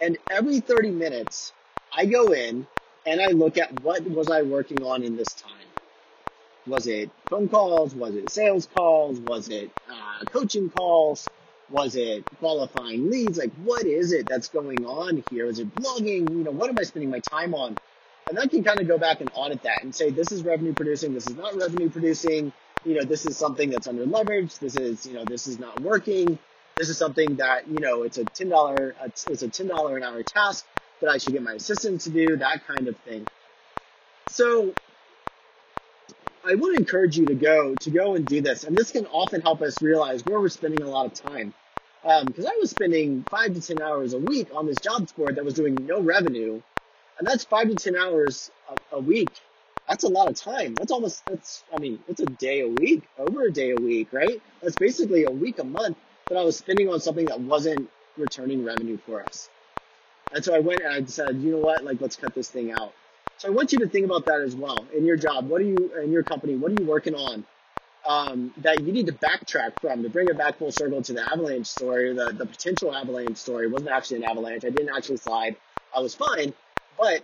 And 0.00 0.18
every 0.28 0.60
30 0.60 0.90
minutes, 0.90 1.52
I 1.92 2.06
go 2.06 2.32
in 2.32 2.66
and 3.06 3.20
I 3.20 3.28
look 3.28 3.58
at 3.58 3.72
what 3.72 4.02
was 4.04 4.30
I 4.30 4.42
working 4.42 4.82
on 4.84 5.02
in 5.02 5.16
this 5.16 5.32
time. 5.32 5.52
Was 6.66 6.86
it 6.86 7.10
phone 7.30 7.48
calls? 7.48 7.94
Was 7.94 8.14
it 8.14 8.30
sales 8.30 8.66
calls? 8.66 9.20
Was 9.20 9.48
it 9.48 9.70
uh, 9.88 10.24
coaching 10.26 10.68
calls? 10.68 11.28
Was 11.70 11.96
it 11.96 12.24
qualifying 12.38 13.10
leads? 13.10 13.38
Like, 13.38 13.52
what 13.64 13.86
is 13.86 14.12
it 14.12 14.28
that's 14.28 14.48
going 14.48 14.84
on 14.84 15.24
here? 15.30 15.46
Is 15.46 15.58
it 15.58 15.74
blogging? 15.76 16.28
You 16.30 16.44
know, 16.44 16.50
what 16.50 16.68
am 16.68 16.78
I 16.78 16.82
spending 16.82 17.10
my 17.10 17.20
time 17.20 17.54
on? 17.54 17.78
And 18.28 18.38
I 18.38 18.46
can 18.46 18.64
kind 18.64 18.80
of 18.80 18.88
go 18.88 18.98
back 18.98 19.20
and 19.20 19.30
audit 19.34 19.62
that 19.62 19.84
and 19.84 19.94
say, 19.94 20.10
this 20.10 20.32
is 20.32 20.42
revenue 20.42 20.74
producing. 20.74 21.14
This 21.14 21.28
is 21.28 21.36
not 21.36 21.54
revenue 21.56 21.88
producing. 21.88 22.52
You 22.84 22.94
know, 22.94 23.04
this 23.04 23.26
is 23.26 23.36
something 23.36 23.70
that's 23.70 23.86
under 23.86 24.04
leveraged. 24.04 24.58
This 24.58 24.76
is, 24.76 25.06
you 25.06 25.14
know, 25.14 25.24
this 25.24 25.46
is 25.46 25.58
not 25.60 25.80
working. 25.80 26.38
This 26.76 26.90
is 26.90 26.98
something 26.98 27.36
that, 27.36 27.68
you 27.68 27.80
know, 27.80 28.02
it's 28.02 28.18
a 28.18 28.24
$10, 28.24 28.94
it's 29.28 29.42
a 29.42 29.48
$10 29.48 29.96
an 29.96 30.02
hour 30.02 30.22
task 30.22 30.66
that 31.00 31.10
I 31.10 31.18
should 31.18 31.32
get 31.32 31.42
my 31.42 31.54
assistant 31.54 32.02
to 32.02 32.10
do, 32.10 32.36
that 32.36 32.66
kind 32.66 32.88
of 32.88 32.96
thing. 32.98 33.26
So 34.26 34.74
I 36.44 36.54
would 36.54 36.76
encourage 36.76 37.16
you 37.16 37.26
to 37.26 37.34
go 37.34 37.76
to 37.76 37.90
go 37.90 38.14
and 38.14 38.28
do 38.28 38.40
this, 38.40 38.64
and 38.64 38.76
this 38.76 38.92
can 38.92 39.06
often 39.06 39.40
help 39.40 39.62
us 39.62 39.82
realize 39.82 40.24
where 40.24 40.38
we're 40.38 40.48
spending 40.48 40.82
a 40.82 40.88
lot 40.88 41.06
of 41.06 41.14
time. 41.14 41.54
Because 42.02 42.44
um, 42.44 42.52
I 42.52 42.58
was 42.60 42.70
spending 42.70 43.24
five 43.30 43.54
to 43.54 43.60
ten 43.60 43.80
hours 43.80 44.12
a 44.12 44.18
week 44.18 44.48
on 44.54 44.66
this 44.66 44.78
job 44.78 45.08
board 45.16 45.36
that 45.36 45.44
was 45.44 45.54
doing 45.54 45.86
no 45.86 46.00
revenue, 46.00 46.62
and 47.18 47.26
that's 47.26 47.44
five 47.44 47.68
to 47.68 47.76
ten 47.76 47.96
hours 47.96 48.50
a, 48.70 48.96
a 48.96 49.00
week. 49.00 49.32
That's 49.88 50.04
a 50.04 50.08
lot 50.08 50.28
of 50.28 50.36
time. 50.36 50.76
That's 50.76 50.92
almost 50.92 51.26
that's 51.26 51.64
I 51.74 51.78
mean 51.78 51.98
it's 52.06 52.20
a 52.20 52.26
day 52.26 52.60
a 52.60 52.68
week, 52.68 53.08
over 53.18 53.44
a 53.44 53.50
day 53.52 53.70
a 53.70 53.76
week, 53.78 54.12
right? 54.12 54.40
That's 54.62 54.76
basically 54.76 55.24
a 55.24 55.30
week 55.30 55.58
a 55.58 55.64
month 55.64 55.96
that 56.28 56.38
I 56.38 56.44
was 56.44 56.56
spending 56.56 56.88
on 56.88 57.00
something 57.00 57.26
that 57.26 57.40
wasn't 57.40 57.90
returning 58.16 58.64
revenue 58.64 58.98
for 58.98 59.22
us. 59.22 59.48
And 60.32 60.44
so 60.44 60.54
I 60.54 60.58
went 60.58 60.82
and 60.82 60.92
I 60.92 61.04
said, 61.06 61.36
you 61.36 61.52
know 61.52 61.58
what, 61.58 61.84
like 61.84 62.00
let's 62.00 62.16
cut 62.16 62.34
this 62.34 62.50
thing 62.50 62.72
out. 62.72 62.92
So 63.38 63.48
I 63.48 63.50
want 63.52 63.72
you 63.72 63.78
to 63.80 63.88
think 63.88 64.06
about 64.06 64.26
that 64.26 64.40
as 64.40 64.56
well 64.56 64.86
in 64.96 65.04
your 65.04 65.16
job. 65.16 65.48
What 65.48 65.60
are 65.60 65.64
you 65.64 65.92
in 66.02 66.10
your 66.10 66.22
company? 66.22 66.56
What 66.56 66.72
are 66.72 66.74
you 66.74 66.86
working 66.86 67.14
on 67.14 67.44
um, 68.06 68.54
that 68.58 68.82
you 68.82 68.92
need 68.92 69.06
to 69.06 69.12
backtrack 69.12 69.80
from 69.80 70.02
to 70.02 70.08
bring 70.08 70.28
it 70.28 70.38
back 70.38 70.58
full 70.58 70.72
circle 70.72 71.02
to 71.02 71.12
the 71.12 71.22
avalanche 71.22 71.66
story, 71.66 72.12
the 72.14 72.32
the 72.32 72.46
potential 72.46 72.94
avalanche 72.94 73.36
story? 73.36 73.66
It 73.66 73.72
wasn't 73.72 73.90
actually 73.90 74.18
an 74.18 74.24
avalanche. 74.24 74.64
I 74.64 74.70
didn't 74.70 74.94
actually 74.96 75.18
slide. 75.18 75.56
I 75.94 76.00
was 76.00 76.14
fine, 76.14 76.54
but 76.98 77.22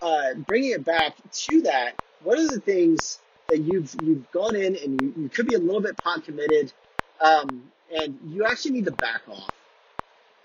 uh, 0.00 0.34
bringing 0.34 0.70
it 0.70 0.84
back 0.84 1.16
to 1.32 1.62
that, 1.62 1.94
what 2.22 2.38
are 2.38 2.48
the 2.48 2.60
things 2.60 3.18
that 3.48 3.58
you've 3.58 3.94
you've 4.02 4.30
gone 4.30 4.54
in 4.54 4.76
and 4.76 5.02
you, 5.02 5.14
you 5.16 5.28
could 5.28 5.46
be 5.46 5.54
a 5.54 5.58
little 5.58 5.80
bit 5.80 5.98
pot 5.98 6.24
committed, 6.24 6.72
um, 7.20 7.64
and 7.94 8.18
you 8.26 8.44
actually 8.44 8.72
need 8.72 8.84
to 8.86 8.92
back 8.92 9.22
off, 9.28 9.50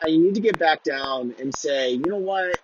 and 0.02 0.14
you 0.14 0.24
need 0.24 0.36
to 0.36 0.42
get 0.42 0.60
back 0.60 0.84
down 0.84 1.36
and 1.40 1.54
say, 1.54 1.92
you 1.92 2.06
know 2.06 2.18
what, 2.18 2.58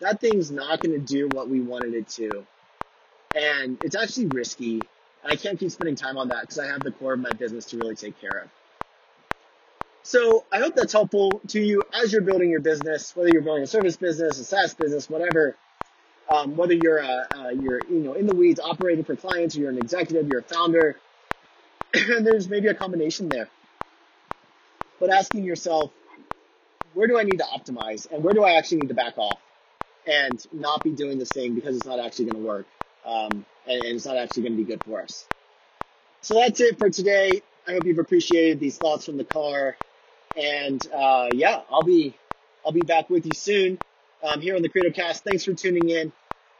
that 0.00 0.20
thing's 0.20 0.50
not 0.50 0.82
going 0.82 0.92
to 0.92 0.98
do 0.98 1.28
what 1.28 1.48
we 1.48 1.60
wanted 1.60 1.94
it 1.94 2.08
to. 2.08 2.46
And 3.34 3.78
it's 3.82 3.94
actually 3.94 4.26
risky. 4.26 4.82
I 5.24 5.36
can't 5.36 5.58
keep 5.58 5.70
spending 5.70 5.94
time 5.94 6.16
on 6.16 6.28
that 6.28 6.42
because 6.42 6.58
I 6.58 6.66
have 6.66 6.82
the 6.82 6.90
core 6.90 7.12
of 7.12 7.20
my 7.20 7.32
business 7.32 7.66
to 7.66 7.78
really 7.78 7.94
take 7.94 8.20
care 8.20 8.38
of. 8.38 8.50
So 10.02 10.44
I 10.50 10.58
hope 10.58 10.74
that's 10.74 10.92
helpful 10.92 11.40
to 11.48 11.60
you 11.60 11.82
as 11.92 12.12
you're 12.12 12.22
building 12.22 12.50
your 12.50 12.60
business, 12.60 13.14
whether 13.14 13.28
you're 13.28 13.42
building 13.42 13.64
a 13.64 13.66
service 13.66 13.96
business, 13.96 14.38
a 14.38 14.44
SaaS 14.44 14.74
business, 14.74 15.10
whatever. 15.10 15.56
Um, 16.28 16.56
whether 16.56 16.74
you're 16.74 17.02
uh, 17.02 17.24
uh, 17.34 17.48
you're 17.48 17.82
you 17.90 17.98
know 17.98 18.14
in 18.14 18.26
the 18.26 18.34
weeds 18.34 18.60
operating 18.60 19.04
for 19.04 19.16
clients, 19.16 19.56
or 19.56 19.60
you're 19.60 19.70
an 19.70 19.78
executive, 19.78 20.28
you're 20.28 20.40
a 20.40 20.44
founder, 20.44 20.96
and 21.92 22.24
there's 22.26 22.48
maybe 22.48 22.68
a 22.68 22.74
combination 22.74 23.28
there. 23.28 23.48
But 25.00 25.10
asking 25.10 25.44
yourself, 25.44 25.90
where 26.94 27.08
do 27.08 27.18
I 27.18 27.24
need 27.24 27.38
to 27.38 27.44
optimize, 27.44 28.10
and 28.12 28.22
where 28.22 28.34
do 28.34 28.44
I 28.44 28.58
actually 28.58 28.78
need 28.78 28.88
to 28.88 28.94
back 28.94 29.18
off? 29.18 29.40
and 30.06 30.44
not 30.52 30.82
be 30.82 30.90
doing 30.90 31.18
this 31.18 31.30
thing 31.30 31.54
because 31.54 31.76
it's 31.76 31.86
not 31.86 32.00
actually 32.00 32.26
going 32.26 32.42
to 32.42 32.48
work. 32.48 32.66
Um, 33.04 33.44
and, 33.66 33.84
and, 33.84 33.96
it's 33.96 34.06
not 34.06 34.16
actually 34.16 34.44
going 34.44 34.52
to 34.56 34.58
be 34.58 34.64
good 34.64 34.82
for 34.82 35.02
us. 35.02 35.26
So 36.20 36.34
that's 36.34 36.60
it 36.60 36.78
for 36.78 36.90
today. 36.90 37.42
I 37.66 37.72
hope 37.72 37.86
you've 37.86 37.98
appreciated 37.98 38.60
these 38.60 38.78
thoughts 38.78 39.06
from 39.06 39.16
the 39.16 39.24
car. 39.24 39.76
And, 40.36 40.84
uh, 40.92 41.28
yeah, 41.32 41.62
I'll 41.70 41.82
be, 41.82 42.14
I'll 42.64 42.72
be 42.72 42.82
back 42.82 43.10
with 43.10 43.26
you 43.26 43.32
soon, 43.32 43.78
um, 44.22 44.40
here 44.40 44.56
on 44.56 44.62
the 44.62 44.68
Credo 44.68 44.90
Cast. 44.90 45.24
Thanks 45.24 45.44
for 45.44 45.54
tuning 45.54 45.88
in 45.88 46.12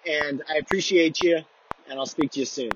and 0.06 0.42
I 0.48 0.56
appreciate 0.56 1.20
you 1.20 1.40
and 1.88 1.98
I'll 1.98 2.06
speak 2.06 2.32
to 2.32 2.40
you 2.40 2.46
soon. 2.46 2.70